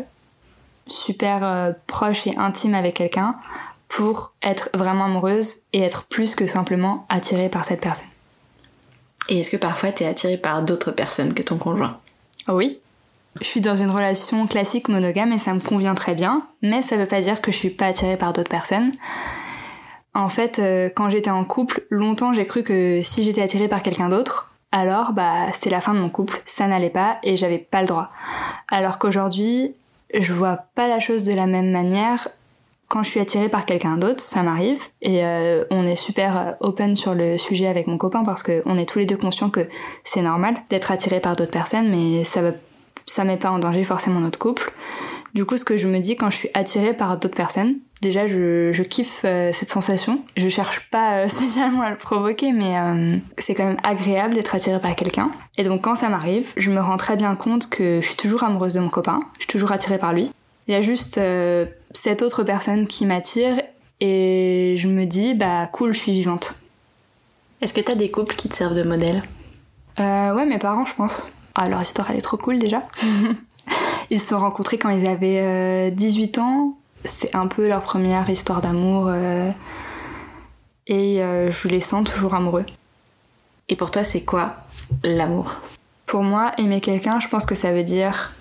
super 0.87 1.44
euh, 1.44 1.70
proche 1.87 2.26
et 2.26 2.37
intime 2.37 2.74
avec 2.74 2.94
quelqu'un 2.94 3.37
pour 3.88 4.33
être 4.42 4.70
vraiment 4.74 5.05
amoureuse 5.05 5.57
et 5.72 5.81
être 5.81 6.07
plus 6.07 6.35
que 6.35 6.46
simplement 6.46 7.07
attirée 7.09 7.48
par 7.48 7.64
cette 7.64 7.81
personne. 7.81 8.09
Et 9.29 9.40
est-ce 9.40 9.50
que 9.50 9.57
parfois 9.57 9.92
tu 9.92 10.05
es 10.05 10.07
attirée 10.07 10.38
par 10.38 10.62
d'autres 10.62 10.92
personnes 10.92 11.35
que 11.35 11.42
ton 11.42 11.59
conjoint? 11.59 11.98
Oui. 12.48 12.79
Je 13.40 13.46
suis 13.46 13.61
dans 13.61 13.76
une 13.76 13.90
relation 13.90 14.46
classique 14.46 14.88
monogame 14.88 15.33
et 15.33 15.38
ça 15.38 15.55
me 15.55 15.61
convient 15.61 15.94
très 15.94 16.14
bien, 16.14 16.46
mais 16.62 16.83
ça 16.83 16.96
veut 16.96 17.07
pas 17.07 17.20
dire 17.20 17.40
que 17.40 17.53
je 17.53 17.57
suis 17.57 17.70
pas 17.70 17.87
attirée 17.87 18.16
par 18.16 18.33
d'autres 18.33 18.50
personnes. 18.50 18.90
En 20.14 20.29
fait, 20.29 20.59
euh, 20.59 20.90
quand 20.94 21.09
j'étais 21.09 21.31
en 21.31 21.44
couple, 21.44 21.87
longtemps 21.90 22.33
j'ai 22.33 22.46
cru 22.46 22.62
que 22.62 23.01
si 23.03 23.23
j'étais 23.23 23.42
attirée 23.42 23.68
par 23.68 23.83
quelqu'un 23.83 24.09
d'autre, 24.09 24.51
alors 24.73 25.12
bah 25.12 25.53
c'était 25.53 25.70
la 25.70 25.81
fin 25.81 25.94
de 25.94 26.01
mon 26.01 26.11
couple, 26.11 26.40
ça 26.44 26.66
n'allait 26.66 26.90
pas 26.90 27.18
et 27.23 27.37
j'avais 27.37 27.59
pas 27.59 27.81
le 27.81 27.88
droit. 27.88 28.09
Alors 28.68 28.99
qu'aujourd'hui, 28.99 29.75
je 30.12 30.33
vois 30.33 30.59
pas 30.75 30.88
la 30.88 31.01
chose 31.01 31.25
de 31.25 31.35
la 31.35 31.46
même 31.46 31.70
manière. 31.70 32.29
Quand 32.88 33.05
je 33.05 33.11
suis 33.11 33.20
attirée 33.20 33.49
par 33.49 33.66
quelqu'un 33.66 33.96
d'autre, 33.96 34.20
ça 34.20 34.42
m'arrive 34.42 34.83
et 35.01 35.25
euh, 35.25 35.64
on 35.70 35.87
est 35.87 35.96
super 35.96 36.37
euh, 36.37 36.53
open 36.59 36.96
sur 36.96 37.14
le 37.14 37.38
sujet 37.38 37.68
avec 37.68 37.87
mon 37.87 37.99
copain 37.99 38.25
parce 38.25 38.42
qu'on 38.42 38.79
est 38.79 38.88
tous 38.88 38.99
les 38.99 39.07
deux 39.07 39.16
conscients 39.16 39.51
que 39.51 39.68
c'est 40.03 40.23
normal 40.23 40.57
d'être 40.70 40.90
attiré 40.90 41.20
par 41.20 41.37
d'autres 41.37 41.53
personnes, 41.53 41.88
mais 41.88 42.25
ça 42.25 42.42
va, 42.42 42.51
ça 43.07 43.23
met 43.23 43.37
pas 43.37 43.53
en 43.53 43.61
danger 43.61 43.85
forcément 43.85 44.18
notre 44.18 44.40
couple. 44.40 44.73
Du 45.35 45.44
coup, 45.44 45.57
ce 45.57 45.64
que 45.64 45.77
je 45.77 45.87
me 45.87 46.01
dis 46.01 46.16
quand 46.16 46.31
je 46.31 46.37
suis 46.37 46.51
attirée 46.53 46.92
par 46.92 47.16
d'autres 47.16 47.37
personnes, 47.37 47.77
déjà 48.00 48.26
je, 48.26 48.72
je 48.72 48.82
kiffe 48.82 49.22
euh, 49.24 49.50
cette 49.52 49.70
sensation. 49.70 50.22
Je 50.36 50.48
cherche 50.48 50.88
pas 50.90 51.18
euh, 51.18 51.28
spécialement 51.28 51.82
à 51.82 51.90
le 51.90 51.96
provoquer, 51.96 52.52
mais 52.52 52.78
euh, 52.78 53.16
c'est 53.38 53.54
quand 53.54 53.64
même 53.64 53.80
agréable 53.82 54.34
d'être 54.34 54.54
attirée 54.54 54.80
par 54.80 54.94
quelqu'un. 54.94 55.30
Et 55.56 55.62
donc 55.62 55.82
quand 55.82 55.94
ça 55.94 56.08
m'arrive, 56.08 56.52
je 56.56 56.70
me 56.70 56.80
rends 56.80 56.96
très 56.96 57.16
bien 57.16 57.34
compte 57.36 57.68
que 57.68 58.00
je 58.02 58.06
suis 58.06 58.16
toujours 58.16 58.44
amoureuse 58.44 58.74
de 58.74 58.80
mon 58.80 58.90
copain, 58.90 59.18
je 59.34 59.44
suis 59.44 59.52
toujours 59.52 59.72
attirée 59.72 59.98
par 59.98 60.12
lui. 60.12 60.30
Il 60.68 60.72
y 60.72 60.76
a 60.76 60.80
juste 60.80 61.20
cette 61.94 62.22
autre 62.22 62.44
personne 62.44 62.86
qui 62.86 63.04
m'attire 63.04 63.60
et 64.00 64.76
je 64.78 64.86
me 64.86 65.04
dis 65.04 65.34
bah 65.34 65.66
cool, 65.66 65.92
je 65.92 65.98
suis 65.98 66.12
vivante. 66.12 66.60
Est-ce 67.60 67.74
que 67.74 67.80
t'as 67.80 67.94
des 67.94 68.10
couples 68.10 68.36
qui 68.36 68.48
te 68.48 68.56
servent 68.56 68.74
de 68.74 68.82
modèle? 68.82 69.22
Euh, 69.98 70.34
ouais, 70.34 70.46
mes 70.46 70.58
parents, 70.58 70.86
je 70.86 70.94
pense. 70.94 71.32
Ah, 71.54 71.68
leur 71.68 71.82
histoire, 71.82 72.10
elle 72.10 72.16
est 72.16 72.22
trop 72.22 72.38
cool 72.38 72.58
déjà. 72.58 72.82
ils 74.10 74.18
se 74.18 74.28
sont 74.28 74.38
rencontrés 74.38 74.78
quand 74.78 74.88
ils 74.88 75.06
avaient 75.06 75.40
euh, 75.40 75.90
18 75.90 76.38
ans. 76.38 76.78
C'était 77.04 77.34
un 77.36 77.46
peu 77.46 77.66
leur 77.66 77.82
première 77.82 78.28
histoire 78.28 78.60
d'amour. 78.60 79.08
euh, 79.08 79.50
et 80.86 81.22
euh, 81.22 81.52
je 81.52 81.68
les 81.68 81.80
sens 81.80 82.08
toujours 82.08 82.34
amoureux. 82.34 82.66
Et 83.68 83.76
pour 83.76 83.90
toi, 83.90 84.04
c'est 84.04 84.22
quoi 84.22 84.56
l'amour? 85.04 85.54
Pour 86.06 86.22
moi, 86.22 86.52
aimer 86.58 86.80
quelqu'un, 86.80 87.20
je 87.20 87.28
pense 87.28 87.46
que 87.46 87.54
ça 87.54 87.72
veut 87.72 87.84
dire 87.84 88.34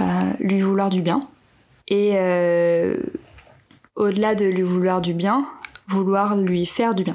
euh, 0.00 0.04
lui 0.38 0.60
vouloir 0.60 0.90
du 0.90 1.00
bien. 1.00 1.20
Et 1.88 2.12
au-delà 3.94 4.34
de 4.34 4.46
lui 4.46 4.62
vouloir 4.62 5.00
du 5.00 5.14
bien, 5.14 5.46
vouloir 5.88 6.36
lui 6.36 6.66
faire 6.66 6.94
du 6.94 7.04
bien. 7.04 7.14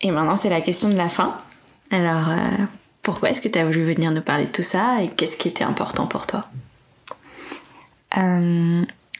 Et 0.00 0.10
maintenant, 0.10 0.36
c'est 0.36 0.48
la 0.50 0.60
question 0.60 0.88
de 0.88 0.96
la 0.96 1.08
fin. 1.08 1.28
Alors, 1.90 2.30
pourquoi 3.02 3.30
est-ce 3.30 3.40
que 3.40 3.48
tu 3.48 3.58
as 3.58 3.64
voulu 3.64 3.84
venir 3.84 4.10
nous 4.10 4.22
parler 4.22 4.46
de 4.46 4.52
tout 4.52 4.62
ça 4.62 5.02
et 5.02 5.08
qu'est-ce 5.08 5.36
qui 5.36 5.48
était 5.48 5.64
important 5.64 6.06
pour 6.06 6.26
toi? 6.26 6.46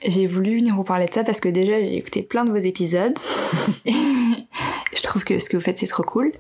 J'ai 0.04 0.26
voulu 0.26 0.58
venir 0.58 0.74
vous 0.76 0.84
parler 0.84 1.06
de 1.06 1.12
ça 1.12 1.24
parce 1.24 1.40
que 1.40 1.48
déjà 1.48 1.78
j'ai 1.80 1.96
écouté 1.96 2.22
plein 2.22 2.44
de 2.44 2.50
vos 2.50 2.56
épisodes. 2.56 3.16
Et 3.84 3.92
je 3.92 5.02
trouve 5.02 5.24
que 5.24 5.38
ce 5.38 5.48
que 5.48 5.56
vous 5.56 5.62
faites 5.62 5.78
c'est 5.78 5.86
trop 5.86 6.02
cool. 6.02 6.32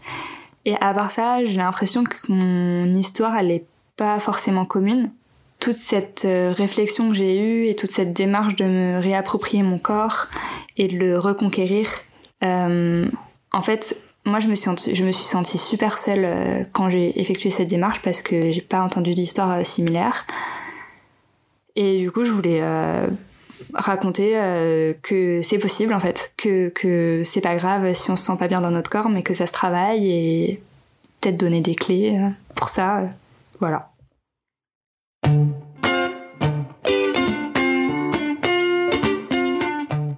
Et 0.64 0.74
à 0.80 0.92
part 0.94 1.10
ça, 1.10 1.44
j'ai 1.44 1.56
l'impression 1.56 2.04
que 2.04 2.16
mon 2.28 2.94
histoire 2.94 3.36
elle 3.36 3.50
est 3.50 3.64
pas 3.96 4.18
forcément 4.20 4.64
commune. 4.64 5.10
Toute 5.58 5.76
cette 5.76 6.24
euh, 6.24 6.52
réflexion 6.56 7.08
que 7.10 7.14
j'ai 7.14 7.38
eue 7.38 7.66
et 7.66 7.76
toute 7.76 7.90
cette 7.92 8.14
démarche 8.14 8.56
de 8.56 8.64
me 8.64 8.98
réapproprier 8.98 9.62
mon 9.62 9.78
corps 9.78 10.26
et 10.78 10.88
de 10.88 10.96
le 10.96 11.18
reconquérir, 11.18 11.86
euh, 12.42 13.06
en 13.52 13.60
fait, 13.60 14.00
moi 14.24 14.40
je 14.40 14.48
me 14.48 14.54
suis, 14.54 14.64
senti- 14.64 14.94
je 14.94 15.04
me 15.04 15.10
suis 15.10 15.24
sentie 15.26 15.58
super 15.58 15.98
seule 15.98 16.24
euh, 16.24 16.64
quand 16.72 16.88
j'ai 16.88 17.20
effectué 17.20 17.50
cette 17.50 17.68
démarche 17.68 18.00
parce 18.00 18.22
que 18.22 18.52
j'ai 18.52 18.62
pas 18.62 18.80
entendu 18.80 19.12
d'histoire 19.14 19.64
similaire. 19.66 20.26
Et 21.76 21.98
du 21.98 22.10
coup, 22.10 22.24
je 22.24 22.32
voulais 22.32 22.60
euh, 22.62 23.06
raconter 23.74 24.32
euh, 24.34 24.94
que 25.02 25.42
c'est 25.42 25.58
possible 25.58 25.92
en 25.94 26.00
fait, 26.00 26.32
que, 26.36 26.68
que 26.70 27.22
c'est 27.24 27.40
pas 27.40 27.56
grave 27.56 27.92
si 27.94 28.10
on 28.10 28.16
se 28.16 28.24
sent 28.24 28.36
pas 28.38 28.48
bien 28.48 28.60
dans 28.60 28.70
notre 28.70 28.90
corps, 28.90 29.08
mais 29.08 29.22
que 29.22 29.34
ça 29.34 29.46
se 29.46 29.52
travaille 29.52 30.10
et 30.10 30.62
peut-être 31.20 31.36
donner 31.36 31.60
des 31.60 31.74
clés 31.74 32.18
euh, 32.18 32.28
pour 32.54 32.68
ça. 32.68 32.98
euh, 33.00 33.06
voilà. 33.60 33.90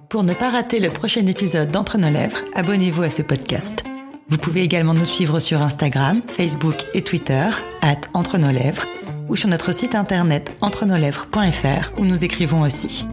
Pour 0.09 0.23
ne 0.23 0.33
pas 0.33 0.51
rater 0.51 0.79
le 0.79 0.91
prochain 0.91 1.25
épisode 1.25 1.71
d'Entre 1.71 1.97
nos 1.97 2.11
lèvres, 2.11 2.37
abonnez-vous 2.53 3.01
à 3.01 3.09
ce 3.09 3.23
podcast. 3.23 3.83
Vous 4.29 4.37
pouvez 4.37 4.61
également 4.61 4.93
nous 4.93 5.05
suivre 5.05 5.39
sur 5.39 5.61
Instagram, 5.61 6.21
Facebook 6.27 6.75
et 6.93 7.01
Twitter, 7.01 7.49
at 7.81 8.01
Entre 8.13 8.37
nos 8.37 8.51
lèvres, 8.51 8.85
ou 9.29 9.35
sur 9.35 9.49
notre 9.49 9.71
site 9.71 9.95
internet 9.95 10.53
entrenoslèvres.fr 10.61 11.91
où 11.97 12.05
nous 12.05 12.23
écrivons 12.23 12.61
aussi. 12.61 13.07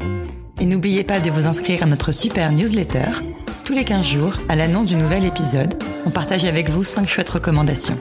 Et 0.60 0.66
n'oubliez 0.66 1.04
pas 1.04 1.20
de 1.20 1.30
vous 1.30 1.46
inscrire 1.46 1.82
à 1.82 1.86
notre 1.86 2.12
super 2.12 2.52
newsletter. 2.52 3.10
Tous 3.64 3.72
les 3.72 3.84
15 3.84 4.06
jours, 4.06 4.34
à 4.48 4.56
l'annonce 4.56 4.86
du 4.86 4.96
nouvel 4.96 5.24
épisode, 5.24 5.74
on 6.04 6.10
partage 6.10 6.44
avec 6.44 6.68
vous 6.68 6.84
5 6.84 7.08
chouettes 7.08 7.30
recommandations. 7.30 7.98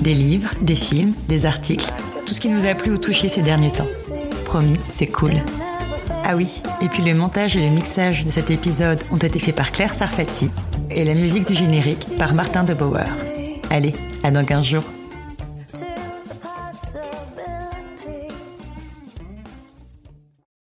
Des 0.00 0.14
livres, 0.14 0.54
des 0.60 0.76
films, 0.76 1.14
des 1.28 1.46
articles, 1.46 1.90
tout 2.26 2.34
ce 2.34 2.40
qui 2.40 2.48
nous 2.48 2.66
a 2.66 2.74
plu 2.74 2.92
ou 2.92 2.98
touché 2.98 3.28
ces 3.28 3.42
derniers 3.42 3.72
temps. 3.72 3.88
Promis, 4.44 4.78
c'est 4.90 5.06
cool. 5.06 5.34
Ah 6.24 6.36
oui, 6.36 6.62
et 6.80 6.88
puis 6.88 7.02
le 7.02 7.14
montage 7.14 7.56
et 7.56 7.68
le 7.68 7.74
mixage 7.74 8.24
de 8.24 8.30
cet 8.30 8.50
épisode 8.50 9.02
ont 9.10 9.16
été 9.16 9.38
faits 9.38 9.56
par 9.56 9.72
Claire 9.72 9.94
Sarfati 9.94 10.50
et 10.90 11.04
la 11.04 11.14
musique 11.14 11.46
du 11.46 11.54
générique 11.54 12.16
par 12.18 12.34
Martin 12.34 12.64
de 12.64 12.74
Bauer. 12.74 13.08
Allez, 13.70 13.94
à 14.22 14.30
dans 14.30 14.44
15 14.44 14.64
jours. 14.64 14.84